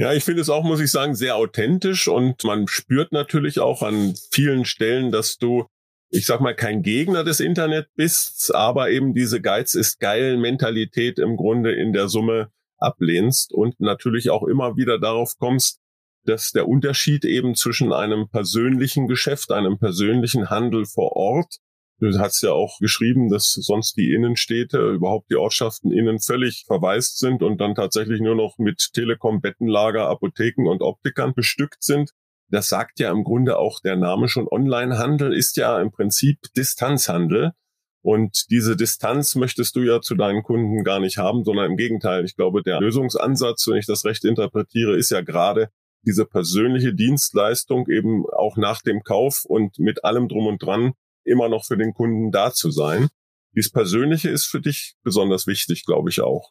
Ja, 0.00 0.12
ich 0.12 0.22
finde 0.22 0.42
es 0.42 0.48
auch, 0.48 0.62
muss 0.62 0.78
ich 0.78 0.92
sagen, 0.92 1.16
sehr 1.16 1.34
authentisch 1.34 2.06
und 2.06 2.44
man 2.44 2.68
spürt 2.68 3.10
natürlich 3.10 3.58
auch 3.58 3.82
an 3.82 4.14
vielen 4.30 4.64
Stellen, 4.64 5.10
dass 5.10 5.38
du, 5.38 5.66
ich 6.10 6.24
sag 6.24 6.40
mal, 6.40 6.54
kein 6.54 6.82
Gegner 6.82 7.24
des 7.24 7.40
Internet 7.40 7.88
bist, 7.96 8.54
aber 8.54 8.90
eben 8.90 9.12
diese 9.12 9.40
Geiz 9.40 9.74
ist 9.74 9.98
geil 9.98 10.36
Mentalität 10.36 11.18
im 11.18 11.36
Grunde 11.36 11.72
in 11.72 11.92
der 11.92 12.08
Summe 12.08 12.52
ablehnst 12.78 13.52
und 13.52 13.80
natürlich 13.80 14.30
auch 14.30 14.44
immer 14.44 14.76
wieder 14.76 15.00
darauf 15.00 15.36
kommst, 15.36 15.80
dass 16.24 16.52
der 16.52 16.68
Unterschied 16.68 17.24
eben 17.24 17.56
zwischen 17.56 17.92
einem 17.92 18.28
persönlichen 18.28 19.08
Geschäft, 19.08 19.50
einem 19.50 19.80
persönlichen 19.80 20.48
Handel 20.48 20.84
vor 20.84 21.16
Ort 21.16 21.56
Du 22.00 22.16
hast 22.16 22.42
ja 22.42 22.52
auch 22.52 22.78
geschrieben, 22.78 23.28
dass 23.28 23.50
sonst 23.50 23.96
die 23.96 24.12
Innenstädte, 24.12 24.78
überhaupt 24.90 25.30
die 25.32 25.36
Ortschaften 25.36 25.90
innen 25.90 26.20
völlig 26.20 26.64
verwaist 26.64 27.18
sind 27.18 27.42
und 27.42 27.60
dann 27.60 27.74
tatsächlich 27.74 28.20
nur 28.20 28.36
noch 28.36 28.56
mit 28.58 28.90
Telekom, 28.92 29.40
Bettenlager, 29.40 30.08
Apotheken 30.08 30.68
und 30.68 30.80
Optikern 30.80 31.34
bestückt 31.34 31.82
sind. 31.82 32.12
Das 32.50 32.68
sagt 32.68 33.00
ja 33.00 33.10
im 33.10 33.24
Grunde 33.24 33.58
auch 33.58 33.80
der 33.80 33.96
Name 33.96 34.28
schon. 34.28 34.46
Onlinehandel 34.48 35.34
ist 35.34 35.56
ja 35.56 35.80
im 35.80 35.90
Prinzip 35.90 36.38
Distanzhandel. 36.56 37.52
Und 38.00 38.46
diese 38.50 38.76
Distanz 38.76 39.34
möchtest 39.34 39.74
du 39.74 39.80
ja 39.80 40.00
zu 40.00 40.14
deinen 40.14 40.44
Kunden 40.44 40.84
gar 40.84 41.00
nicht 41.00 41.18
haben, 41.18 41.42
sondern 41.42 41.72
im 41.72 41.76
Gegenteil. 41.76 42.24
Ich 42.24 42.36
glaube, 42.36 42.62
der 42.62 42.80
Lösungsansatz, 42.80 43.66
wenn 43.66 43.76
ich 43.76 43.86
das 43.86 44.04
recht 44.04 44.24
interpretiere, 44.24 44.96
ist 44.96 45.10
ja 45.10 45.20
gerade 45.20 45.70
diese 46.06 46.24
persönliche 46.24 46.94
Dienstleistung 46.94 47.88
eben 47.88 48.24
auch 48.24 48.56
nach 48.56 48.82
dem 48.82 49.02
Kauf 49.02 49.44
und 49.44 49.80
mit 49.80 50.04
allem 50.04 50.28
drum 50.28 50.46
und 50.46 50.62
dran 50.62 50.92
immer 51.28 51.48
noch 51.48 51.64
für 51.64 51.76
den 51.76 51.94
Kunden 51.94 52.30
da 52.30 52.52
zu 52.52 52.70
sein. 52.70 53.08
Dies 53.54 53.70
Persönliche 53.70 54.30
ist 54.30 54.46
für 54.46 54.60
dich 54.60 54.94
besonders 55.02 55.46
wichtig, 55.46 55.84
glaube 55.84 56.10
ich 56.10 56.20
auch. 56.20 56.50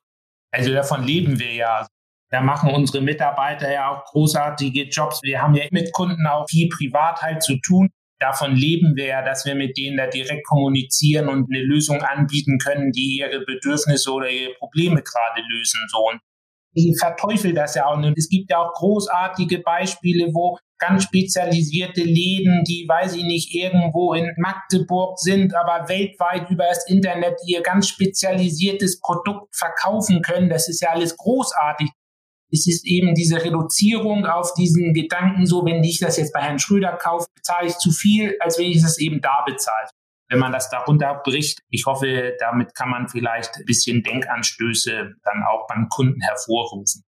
Also 0.52 0.74
davon 0.74 1.04
leben 1.04 1.40
wir 1.40 1.54
ja. 1.54 1.88
Da 2.30 2.42
machen 2.42 2.72
unsere 2.72 3.02
Mitarbeiter 3.02 3.72
ja 3.72 3.90
auch 3.90 4.04
großartige 4.06 4.90
Jobs. 4.90 5.22
Wir 5.24 5.42
haben 5.42 5.54
ja 5.54 5.66
mit 5.72 5.94
Kunden 5.94 6.28
auch 6.28 6.46
viel 6.50 6.68
privat 6.70 7.22
halt 7.22 7.42
zu 7.42 7.58
tun. 7.62 7.90
Davon 8.20 8.56
leben 8.56 8.96
wir 8.96 9.06
ja, 9.06 9.22
dass 9.22 9.46
wir 9.46 9.56
mit 9.56 9.78
denen 9.78 9.96
da 9.96 10.08
direkt 10.08 10.46
kommunizieren 10.48 11.30
und 11.30 11.48
eine 11.50 11.64
Lösung 11.64 12.02
anbieten 12.02 12.58
können, 12.58 12.92
die 12.92 13.20
ihre 13.20 13.46
Bedürfnisse 13.46 14.12
oder 14.12 14.30
ihre 14.30 14.54
Probleme 14.56 15.04
gerade 15.04 15.42
lösen. 15.48 15.80
So. 15.90 16.12
Ich 16.74 17.00
verteufel 17.00 17.54
das 17.54 17.76
ja 17.76 17.86
auch. 17.86 17.96
Und 17.96 18.18
es 18.18 18.28
gibt 18.28 18.50
ja 18.50 18.58
auch 18.58 18.74
großartige 18.74 19.60
Beispiele, 19.60 20.34
wo 20.34 20.58
ganz 20.80 21.04
spezialisierte 21.04 22.02
Läden, 22.02 22.64
die, 22.64 22.86
weiß 22.88 23.16
ich 23.16 23.24
nicht, 23.24 23.54
irgendwo 23.54 24.14
in 24.14 24.32
Magdeburg 24.38 25.20
sind, 25.20 25.56
aber 25.56 25.90
weltweit 25.90 26.50
über 26.50 26.66
das 26.66 26.88
Internet 26.88 27.40
ihr 27.46 27.62
ganz 27.62 27.88
spezialisiertes 27.88 29.00
Produkt 29.00 29.56
verkaufen 29.56 30.22
können. 30.22 30.50
Das 30.50 30.70
ist 30.70 30.82
ja 30.82 30.90
alles 30.90 31.18
großartig. 31.18 31.90
Es 32.52 32.66
ist 32.66 32.86
eben 32.86 33.14
diese 33.14 33.44
Reduzierung 33.44 34.26
auf 34.26 34.54
diesen 34.54 34.94
Gedanken, 34.94 35.46
so 35.46 35.66
wenn 35.66 35.84
ich 35.84 36.00
das 36.00 36.18
jetzt 36.18 36.32
bei 36.34 36.42
Herrn 36.42 36.60
Schröder 36.60 36.94
kaufe, 36.94 37.28
bezahle 37.36 37.68
ich 37.68 37.78
zu 37.78 37.92
viel, 37.92 38.38
als 38.40 38.58
wenn 38.58 38.68
ich 38.68 38.82
das 38.82 38.98
eben 39.00 39.20
da 39.22 39.44
bezahle. 39.46 39.90
Wenn 40.30 40.40
man 40.40 40.52
das 40.52 40.70
darunter 40.70 41.22
bricht, 41.24 41.60
ich 41.70 41.86
hoffe, 41.86 42.36
damit 42.40 42.76
kann 42.76 42.90
man 42.90 43.08
vielleicht 43.08 43.58
ein 43.58 43.66
bisschen 43.66 44.04
Denkanstöße 44.04 45.14
dann 45.24 45.44
auch 45.44 45.68
beim 45.68 45.88
Kunden 45.90 46.22
hervorrufen. 46.22 47.04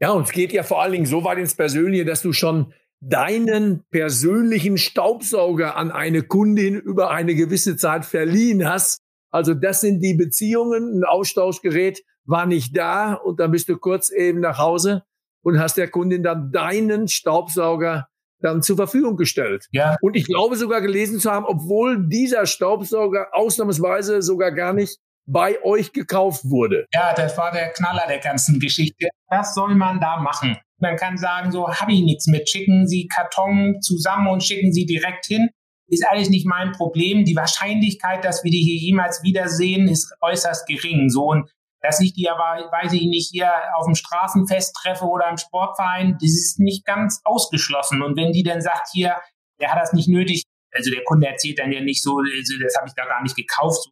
Ja, 0.00 0.12
und 0.12 0.22
es 0.22 0.32
geht 0.32 0.52
ja 0.52 0.62
vor 0.62 0.82
allen 0.82 0.92
Dingen 0.92 1.06
so 1.06 1.24
weit 1.24 1.38
ins 1.38 1.54
Persönliche, 1.54 2.06
dass 2.06 2.22
du 2.22 2.32
schon 2.32 2.72
deinen 3.00 3.84
persönlichen 3.90 4.76
Staubsauger 4.76 5.76
an 5.76 5.90
eine 5.90 6.22
Kundin 6.22 6.74
über 6.74 7.10
eine 7.10 7.34
gewisse 7.34 7.76
Zeit 7.76 8.04
verliehen 8.04 8.68
hast. 8.68 9.00
Also 9.30 9.54
das 9.54 9.80
sind 9.80 10.00
die 10.00 10.14
Beziehungen. 10.14 11.00
Ein 11.00 11.04
Austauschgerät 11.04 12.02
war 12.24 12.46
nicht 12.46 12.76
da 12.76 13.14
und 13.14 13.40
dann 13.40 13.50
bist 13.50 13.68
du 13.68 13.78
kurz 13.78 14.10
eben 14.10 14.40
nach 14.40 14.58
Hause 14.58 15.02
und 15.42 15.58
hast 15.58 15.76
der 15.76 15.88
Kundin 15.88 16.22
dann 16.22 16.52
deinen 16.52 17.08
Staubsauger 17.08 18.08
dann 18.40 18.62
zur 18.62 18.76
Verfügung 18.76 19.16
gestellt. 19.16 19.66
Ja. 19.70 19.96
Und 20.00 20.16
ich 20.16 20.24
glaube 20.26 20.56
sogar 20.56 20.80
gelesen 20.80 21.20
zu 21.20 21.30
haben, 21.30 21.44
obwohl 21.44 22.06
dieser 22.08 22.46
Staubsauger 22.46 23.28
ausnahmsweise 23.32 24.22
sogar 24.22 24.52
gar 24.52 24.72
nicht 24.72 24.98
bei 25.26 25.62
euch 25.62 25.92
gekauft 25.92 26.44
wurde. 26.44 26.86
Ja, 26.92 27.14
das 27.14 27.36
war 27.38 27.52
der 27.52 27.70
Knaller 27.70 28.04
der 28.08 28.18
ganzen 28.18 28.58
Geschichte. 28.58 29.08
Was 29.28 29.54
soll 29.54 29.74
man 29.74 30.00
da 30.00 30.18
machen? 30.18 30.58
Man 30.80 30.96
kann 30.96 31.18
sagen, 31.18 31.52
so 31.52 31.68
habe 31.68 31.92
ich 31.92 32.00
nichts 32.00 32.26
mit. 32.26 32.48
Schicken 32.48 32.86
Sie 32.86 33.06
Karton 33.06 33.80
zusammen 33.80 34.28
und 34.28 34.42
schicken 34.42 34.72
Sie 34.72 34.86
direkt 34.86 35.26
hin. 35.26 35.50
Ist 35.88 36.06
alles 36.08 36.30
nicht 36.30 36.46
mein 36.46 36.72
Problem. 36.72 37.24
Die 37.24 37.36
Wahrscheinlichkeit, 37.36 38.24
dass 38.24 38.44
wir 38.44 38.50
die 38.50 38.62
hier 38.62 38.76
jemals 38.76 39.22
wiedersehen, 39.22 39.88
ist 39.88 40.14
äußerst 40.20 40.66
gering. 40.66 41.10
So 41.10 41.26
und 41.26 41.50
dass 41.82 42.00
ich 42.00 42.12
die 42.12 42.28
aber, 42.28 42.70
weiß 42.70 42.92
ich 42.92 43.06
nicht, 43.06 43.30
hier 43.30 43.50
auf 43.74 43.86
dem 43.86 43.94
Straßenfest 43.94 44.74
treffe 44.74 45.04
oder 45.04 45.28
im 45.30 45.38
Sportverein, 45.38 46.18
das 46.20 46.30
ist 46.30 46.60
nicht 46.60 46.84
ganz 46.84 47.20
ausgeschlossen. 47.24 48.02
Und 48.02 48.16
wenn 48.16 48.32
die 48.32 48.42
dann 48.42 48.60
sagt, 48.60 48.88
hier, 48.92 49.16
der 49.60 49.72
hat 49.72 49.82
das 49.82 49.92
nicht 49.92 50.08
nötig, 50.08 50.44
also 50.72 50.90
der 50.90 51.02
Kunde 51.04 51.26
erzählt 51.26 51.58
dann 51.58 51.72
ja 51.72 51.80
nicht 51.80 52.02
so, 52.02 52.18
also 52.18 52.54
das 52.62 52.76
habe 52.76 52.88
ich 52.88 52.94
da 52.94 53.04
gar 53.06 53.22
nicht 53.22 53.36
gekauft. 53.36 53.90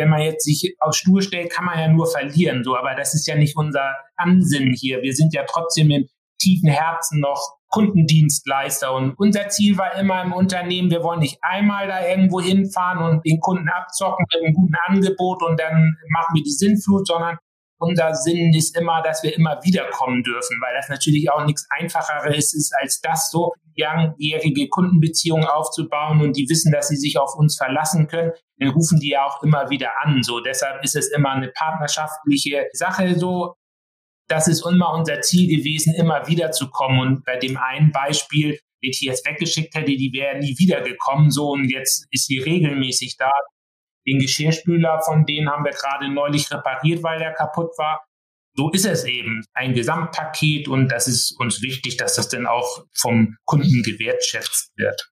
Wenn 0.00 0.08
man 0.08 0.22
jetzt 0.22 0.44
sich 0.44 0.74
auf 0.80 0.94
Stuhl 0.94 1.20
stellt, 1.20 1.50
kann 1.50 1.66
man 1.66 1.78
ja 1.78 1.88
nur 1.88 2.10
verlieren, 2.10 2.64
so, 2.64 2.74
aber 2.74 2.94
das 2.94 3.14
ist 3.14 3.26
ja 3.26 3.36
nicht 3.36 3.54
unser 3.54 3.92
Ansinnen 4.16 4.72
hier. 4.72 5.02
Wir 5.02 5.12
sind 5.12 5.34
ja 5.34 5.44
trotzdem 5.46 5.90
im 5.90 6.08
tiefen 6.40 6.70
Herzen 6.70 7.20
noch 7.20 7.58
Kundendienstleister. 7.68 8.94
Und 8.94 9.14
unser 9.18 9.48
Ziel 9.48 9.76
war 9.76 9.94
immer 9.94 10.22
im 10.22 10.32
Unternehmen, 10.32 10.90
wir 10.90 11.04
wollen 11.04 11.20
nicht 11.20 11.38
einmal 11.42 11.86
da 11.86 12.06
irgendwo 12.06 12.40
hinfahren 12.40 12.98
und 13.02 13.26
den 13.26 13.40
Kunden 13.40 13.68
abzocken 13.68 14.24
mit 14.32 14.42
einem 14.42 14.54
guten 14.54 14.74
Angebot 14.86 15.42
und 15.42 15.60
dann 15.60 15.96
machen 16.08 16.34
wir 16.34 16.42
die 16.42 16.50
Sinnflut, 16.50 17.06
sondern 17.06 17.36
unser 17.80 18.14
Sinn 18.14 18.52
ist 18.54 18.76
immer, 18.78 19.02
dass 19.02 19.22
wir 19.22 19.34
immer 19.34 19.58
wiederkommen 19.62 20.22
dürfen, 20.22 20.56
weil 20.60 20.74
das 20.74 20.88
natürlich 20.88 21.30
auch 21.30 21.44
nichts 21.44 21.66
Einfacheres 21.70 22.54
ist, 22.54 22.72
als 22.80 23.00
das 23.00 23.30
so 23.30 23.52
langjährige 23.76 24.68
Kundenbeziehungen 24.68 25.46
aufzubauen 25.46 26.20
und 26.20 26.36
die 26.36 26.48
wissen, 26.48 26.72
dass 26.72 26.88
sie 26.88 26.96
sich 26.96 27.18
auf 27.18 27.34
uns 27.36 27.56
verlassen 27.56 28.06
können, 28.06 28.32
dann 28.58 28.68
rufen 28.68 29.00
die 29.00 29.10
ja 29.10 29.24
auch 29.24 29.42
immer 29.42 29.70
wieder 29.70 29.90
an. 30.02 30.22
So, 30.22 30.40
deshalb 30.40 30.84
ist 30.84 30.96
es 30.96 31.08
immer 31.08 31.30
eine 31.30 31.48
partnerschaftliche 31.48 32.66
Sache 32.72 33.18
so 33.18 33.54
das 34.30 34.46
ist 34.46 34.64
immer 34.64 34.94
unser 34.94 35.20
Ziel 35.20 35.48
gewesen, 35.48 35.94
immer 35.94 36.26
wieder 36.28 36.52
zu 36.52 36.70
kommen. 36.70 37.00
Und 37.00 37.24
bei 37.24 37.36
dem 37.36 37.56
einen 37.56 37.90
Beispiel, 37.90 38.60
den 38.82 38.90
ich 38.90 39.00
jetzt 39.00 39.26
weggeschickt 39.26 39.74
hätte, 39.74 39.90
die 39.90 40.12
wäre 40.12 40.38
nie 40.38 40.56
wiedergekommen. 40.56 41.30
So, 41.30 41.50
und 41.50 41.68
jetzt 41.68 42.06
ist 42.10 42.26
sie 42.26 42.38
regelmäßig 42.38 43.16
da. 43.18 43.30
Den 44.06 44.18
Geschirrspüler, 44.18 45.00
von 45.04 45.26
denen 45.26 45.50
haben 45.50 45.64
wir 45.64 45.72
gerade 45.72 46.08
neulich 46.08 46.50
repariert, 46.50 47.02
weil 47.02 47.18
der 47.18 47.32
kaputt 47.32 47.70
war. 47.78 48.04
So 48.54 48.70
ist 48.70 48.86
es 48.86 49.04
eben. 49.04 49.44
Ein 49.52 49.74
Gesamtpaket 49.74 50.68
und 50.68 50.88
das 50.88 51.06
ist 51.06 51.38
uns 51.38 51.62
wichtig, 51.62 51.96
dass 51.96 52.16
das 52.16 52.28
dann 52.28 52.46
auch 52.46 52.84
vom 52.92 53.36
Kunden 53.44 53.82
gewertschätzt 53.82 54.72
wird. 54.76 55.10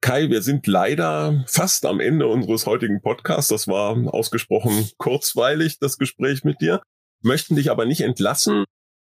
Kai, 0.00 0.28
wir 0.28 0.42
sind 0.42 0.66
leider 0.66 1.44
fast 1.46 1.86
am 1.86 2.00
Ende 2.00 2.26
unseres 2.26 2.66
heutigen 2.66 3.00
Podcasts. 3.00 3.48
Das 3.48 3.68
war 3.68 3.96
ausgesprochen 4.12 4.90
kurzweilig, 4.98 5.78
das 5.78 5.98
Gespräch 5.98 6.44
mit 6.44 6.60
dir 6.60 6.82
möchten 7.24 7.56
dich 7.56 7.70
aber 7.70 7.86
nicht 7.86 8.02
entlassen. 8.02 8.64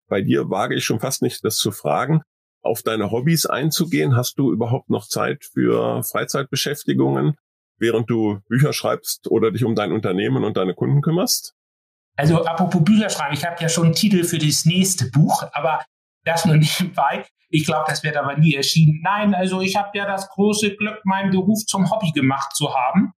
Bei 0.09 0.21
dir 0.21 0.49
wage 0.49 0.75
ich 0.75 0.83
schon 0.83 0.99
fast 0.99 1.21
nicht, 1.21 1.43
das 1.45 1.57
zu 1.57 1.71
fragen. 1.71 2.21
Auf 2.61 2.81
deine 2.81 3.11
Hobbys 3.11 3.45
einzugehen, 3.45 4.17
hast 4.17 4.39
du 4.39 4.51
überhaupt 4.51 4.89
noch 4.89 5.07
Zeit 5.07 5.45
für 5.45 6.03
Freizeitbeschäftigungen, 6.03 7.35
während 7.77 8.09
du 8.09 8.39
Bücher 8.47 8.73
schreibst 8.73 9.29
oder 9.29 9.51
dich 9.51 9.63
um 9.63 9.75
dein 9.75 9.91
Unternehmen 9.91 10.43
und 10.43 10.57
deine 10.57 10.73
Kunden 10.73 11.01
kümmerst? 11.01 11.53
Also 12.15 12.45
apropos 12.45 12.83
Bücher 12.83 13.09
schreiben, 13.09 13.33
ich 13.33 13.45
habe 13.45 13.57
ja 13.59 13.69
schon 13.69 13.85
einen 13.85 13.95
Titel 13.95 14.23
für 14.23 14.39
das 14.39 14.65
nächste 14.65 15.09
Buch, 15.11 15.43
aber 15.53 15.85
das 16.23 16.45
nur 16.45 16.57
nebenbei. 16.57 17.25
Ich 17.49 17.65
glaube, 17.65 17.85
das 17.87 18.03
wird 18.03 18.17
aber 18.17 18.35
nie 18.37 18.55
erschienen. 18.55 19.01
Nein, 19.03 19.33
also 19.33 19.61
ich 19.61 19.75
habe 19.75 19.97
ja 19.97 20.05
das 20.05 20.27
große 20.29 20.75
Glück, 20.75 20.99
meinen 21.05 21.31
Beruf 21.31 21.59
zum 21.65 21.89
Hobby 21.89 22.11
gemacht 22.11 22.55
zu 22.55 22.73
haben. 22.75 23.13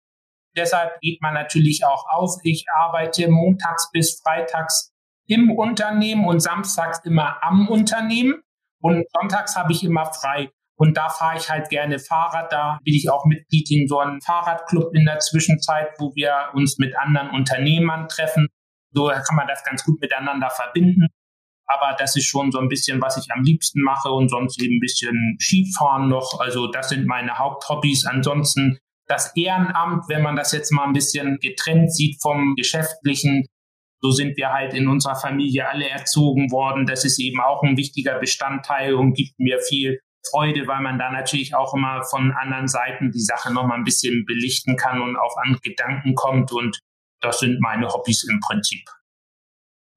Deshalb 0.57 0.99
geht 1.01 1.21
man 1.21 1.33
natürlich 1.33 1.85
auch 1.85 2.05
auf. 2.09 2.35
Ich 2.43 2.65
arbeite 2.73 3.29
montags 3.29 3.91
bis 3.91 4.19
freitags 4.19 4.91
im 5.27 5.51
Unternehmen 5.51 6.25
und 6.25 6.41
samstags 6.41 6.99
immer 7.05 7.41
am 7.43 7.69
Unternehmen. 7.69 8.41
Und 8.79 9.05
sonntags 9.13 9.55
habe 9.55 9.71
ich 9.71 9.83
immer 9.83 10.11
frei. 10.11 10.49
Und 10.79 10.95
da 10.95 11.09
fahre 11.09 11.37
ich 11.37 11.49
halt 11.49 11.69
gerne 11.69 11.97
Fahrrad. 11.99 12.51
Da 12.51 12.79
bin 12.83 12.93
ich 12.93 13.09
auch 13.09 13.25
Mitglied 13.25 13.69
in 13.71 13.87
so 13.87 13.99
einem 13.99 14.21
Fahrradclub 14.21 14.93
in 14.93 15.05
der 15.05 15.19
Zwischenzeit, 15.19 15.89
wo 15.97 16.13
wir 16.15 16.51
uns 16.53 16.77
mit 16.77 16.95
anderen 16.95 17.31
Unternehmern 17.31 18.07
treffen. 18.07 18.47
So 18.91 19.07
kann 19.07 19.35
man 19.35 19.47
das 19.47 19.63
ganz 19.63 19.83
gut 19.83 19.99
miteinander 19.99 20.49
verbinden. 20.49 21.07
Aber 21.65 21.95
das 21.97 22.15
ist 22.15 22.25
schon 22.25 22.51
so 22.51 22.59
ein 22.59 22.69
bisschen, 22.69 23.01
was 23.01 23.17
ich 23.17 23.31
am 23.31 23.43
liebsten 23.43 23.81
mache 23.81 24.09
und 24.09 24.29
sonst 24.29 24.61
eben 24.61 24.77
ein 24.77 24.79
bisschen 24.79 25.37
Skifahren 25.39 26.07
noch. 26.07 26.39
Also 26.39 26.67
das 26.67 26.89
sind 26.89 27.05
meine 27.05 27.37
Haupthobbys. 27.37 28.05
Ansonsten 28.05 28.77
das 29.07 29.35
Ehrenamt, 29.35 30.05
wenn 30.07 30.21
man 30.21 30.35
das 30.35 30.51
jetzt 30.51 30.71
mal 30.71 30.85
ein 30.85 30.93
bisschen 30.93 31.39
getrennt 31.39 31.93
sieht 31.93 32.21
vom 32.21 32.55
Geschäftlichen, 32.55 33.45
so 33.99 34.11
sind 34.11 34.37
wir 34.37 34.53
halt 34.53 34.73
in 34.73 34.87
unserer 34.87 35.15
Familie 35.15 35.67
alle 35.67 35.89
erzogen 35.89 36.51
worden. 36.51 36.85
Das 36.85 37.03
ist 37.03 37.19
eben 37.19 37.41
auch 37.41 37.63
ein 37.63 37.77
wichtiger 37.77 38.19
Bestandteil 38.19 38.93
und 38.93 39.13
gibt 39.13 39.39
mir 39.39 39.59
viel 39.59 39.99
Freude, 40.29 40.67
weil 40.67 40.81
man 40.81 40.97
da 40.97 41.11
natürlich 41.11 41.55
auch 41.55 41.73
immer 41.73 42.03
von 42.03 42.31
anderen 42.31 42.67
Seiten 42.67 43.11
die 43.11 43.21
Sache 43.21 43.53
nochmal 43.53 43.77
ein 43.77 43.83
bisschen 43.83 44.25
belichten 44.25 44.75
kann 44.75 45.01
und 45.01 45.15
auf 45.15 45.33
andere 45.37 45.61
Gedanken 45.61 46.15
kommt. 46.15 46.51
Und 46.51 46.79
das 47.21 47.39
sind 47.39 47.59
meine 47.59 47.87
Hobbys 47.87 48.23
im 48.29 48.39
Prinzip. 48.39 48.85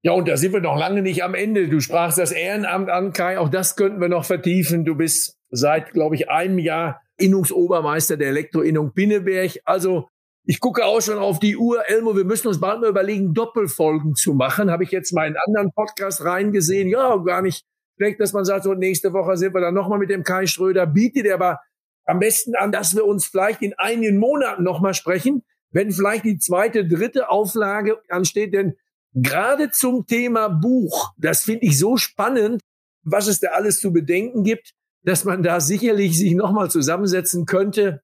Ja, 0.03 0.13
und 0.13 0.27
da 0.27 0.35
sind 0.35 0.53
wir 0.53 0.61
noch 0.61 0.77
lange 0.77 1.01
nicht 1.01 1.23
am 1.23 1.35
Ende. 1.35 1.67
Du 1.67 1.79
sprachst 1.79 2.17
das 2.17 2.31
Ehrenamt 2.31 2.89
an, 2.89 3.13
Kai. 3.13 3.37
Auch 3.37 3.49
das 3.49 3.75
könnten 3.75 4.01
wir 4.01 4.09
noch 4.09 4.25
vertiefen. 4.25 4.83
Du 4.83 4.95
bist 4.95 5.37
seit, 5.51 5.91
glaube 5.91 6.15
ich, 6.15 6.29
einem 6.29 6.57
Jahr 6.57 7.01
Innungsobermeister 7.17 8.17
der 8.17 8.29
Elektroinnung 8.29 8.93
Binneberg. 8.93 9.59
Also 9.63 10.07
ich 10.43 10.59
gucke 10.59 10.85
auch 10.85 11.01
schon 11.01 11.19
auf 11.19 11.37
die 11.37 11.55
Uhr. 11.55 11.87
Elmo, 11.87 12.15
wir 12.15 12.25
müssen 12.25 12.47
uns 12.47 12.59
bald 12.59 12.81
mal 12.81 12.89
überlegen, 12.89 13.35
Doppelfolgen 13.35 14.15
zu 14.15 14.33
machen. 14.33 14.71
Habe 14.71 14.83
ich 14.83 14.91
jetzt 14.91 15.13
mal 15.13 15.27
in 15.27 15.35
einen 15.35 15.43
anderen 15.45 15.71
Podcast 15.71 16.25
reingesehen. 16.25 16.89
Ja, 16.89 17.17
gar 17.17 17.43
nicht 17.43 17.63
schlecht, 17.97 18.19
dass 18.19 18.33
man 18.33 18.45
sagt, 18.45 18.63
so 18.63 18.73
nächste 18.73 19.13
Woche 19.13 19.37
sind 19.37 19.53
wir 19.53 19.61
dann 19.61 19.73
nochmal 19.73 19.99
mit 19.99 20.09
dem 20.09 20.23
Kai 20.23 20.47
Schröder. 20.47 20.85
Bietet 20.85 21.29
aber 21.31 21.59
am 22.05 22.19
besten 22.19 22.55
an, 22.55 22.71
dass 22.71 22.95
wir 22.95 23.05
uns 23.05 23.25
vielleicht 23.25 23.61
in 23.61 23.73
einigen 23.77 24.17
Monaten 24.17 24.63
nochmal 24.63 24.93
sprechen, 24.93 25.43
wenn 25.71 25.91
vielleicht 25.91 26.25
die 26.25 26.37
zweite, 26.37 26.87
dritte 26.87 27.29
Auflage 27.29 28.01
ansteht. 28.09 28.53
Denn 28.53 28.75
gerade 29.13 29.71
zum 29.71 30.05
Thema 30.05 30.49
Buch, 30.49 31.13
das 31.17 31.43
finde 31.43 31.65
ich 31.65 31.77
so 31.77 31.97
spannend, 31.97 32.61
was 33.03 33.27
es 33.27 33.39
da 33.39 33.49
alles 33.49 33.79
zu 33.79 33.91
bedenken 33.93 34.43
gibt, 34.43 34.73
dass 35.03 35.25
man 35.25 35.43
da 35.43 35.59
sicherlich 35.59 36.17
sich 36.17 36.33
nochmal 36.33 36.69
zusammensetzen 36.69 37.45
könnte. 37.45 38.03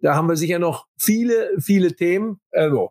Da 0.00 0.14
haben 0.14 0.28
wir 0.28 0.36
sicher 0.36 0.58
noch 0.58 0.86
viele, 0.98 1.50
viele 1.58 1.94
Themen. 1.94 2.40
Also. 2.52 2.90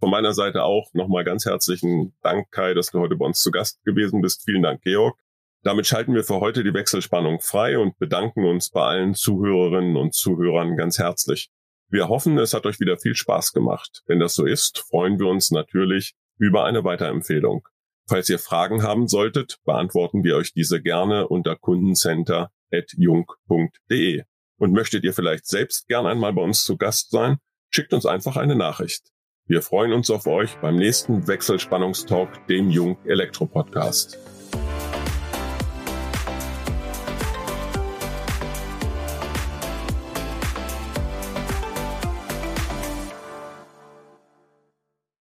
Von 0.00 0.10
meiner 0.10 0.34
Seite 0.34 0.64
auch 0.64 0.92
nochmal 0.92 1.24
ganz 1.24 1.46
herzlichen 1.46 2.14
Dank, 2.22 2.50
Kai, 2.50 2.74
dass 2.74 2.90
du 2.90 3.00
heute 3.00 3.16
bei 3.16 3.24
uns 3.24 3.40
zu 3.40 3.50
Gast 3.50 3.82
gewesen 3.84 4.20
bist. 4.20 4.42
Vielen 4.44 4.62
Dank, 4.62 4.82
Georg. 4.82 5.18
Damit 5.66 5.86
schalten 5.88 6.14
wir 6.14 6.22
für 6.22 6.38
heute 6.38 6.62
die 6.62 6.72
Wechselspannung 6.72 7.40
frei 7.40 7.76
und 7.76 7.98
bedanken 7.98 8.44
uns 8.44 8.70
bei 8.70 8.82
allen 8.82 9.14
Zuhörerinnen 9.14 9.96
und 9.96 10.14
Zuhörern 10.14 10.76
ganz 10.76 11.00
herzlich. 11.00 11.50
Wir 11.88 12.08
hoffen, 12.08 12.38
es 12.38 12.54
hat 12.54 12.66
euch 12.66 12.78
wieder 12.78 12.98
viel 12.98 13.16
Spaß 13.16 13.52
gemacht. 13.52 14.04
Wenn 14.06 14.20
das 14.20 14.36
so 14.36 14.46
ist, 14.46 14.78
freuen 14.78 15.18
wir 15.18 15.26
uns 15.26 15.50
natürlich 15.50 16.14
über 16.38 16.66
eine 16.66 16.84
Weiterempfehlung. 16.84 17.66
Falls 18.08 18.30
ihr 18.30 18.38
Fragen 18.38 18.84
haben 18.84 19.08
solltet, 19.08 19.58
beantworten 19.64 20.22
wir 20.22 20.36
euch 20.36 20.52
diese 20.52 20.80
gerne 20.80 21.26
unter 21.26 21.56
kundencenter.jung.de. 21.56 24.22
Und 24.58 24.72
möchtet 24.72 25.02
ihr 25.02 25.14
vielleicht 25.14 25.48
selbst 25.48 25.88
gern 25.88 26.06
einmal 26.06 26.32
bei 26.32 26.42
uns 26.42 26.64
zu 26.64 26.76
Gast 26.76 27.10
sein, 27.10 27.38
schickt 27.70 27.92
uns 27.92 28.06
einfach 28.06 28.36
eine 28.36 28.54
Nachricht. 28.54 29.10
Wir 29.46 29.62
freuen 29.62 29.92
uns 29.92 30.10
auf 30.10 30.28
euch 30.28 30.54
beim 30.58 30.76
nächsten 30.76 31.26
Wechselspannungstalk, 31.26 32.46
dem 32.46 32.70
Jung 32.70 32.98
Elektro 33.04 33.46
Podcast. 33.46 34.16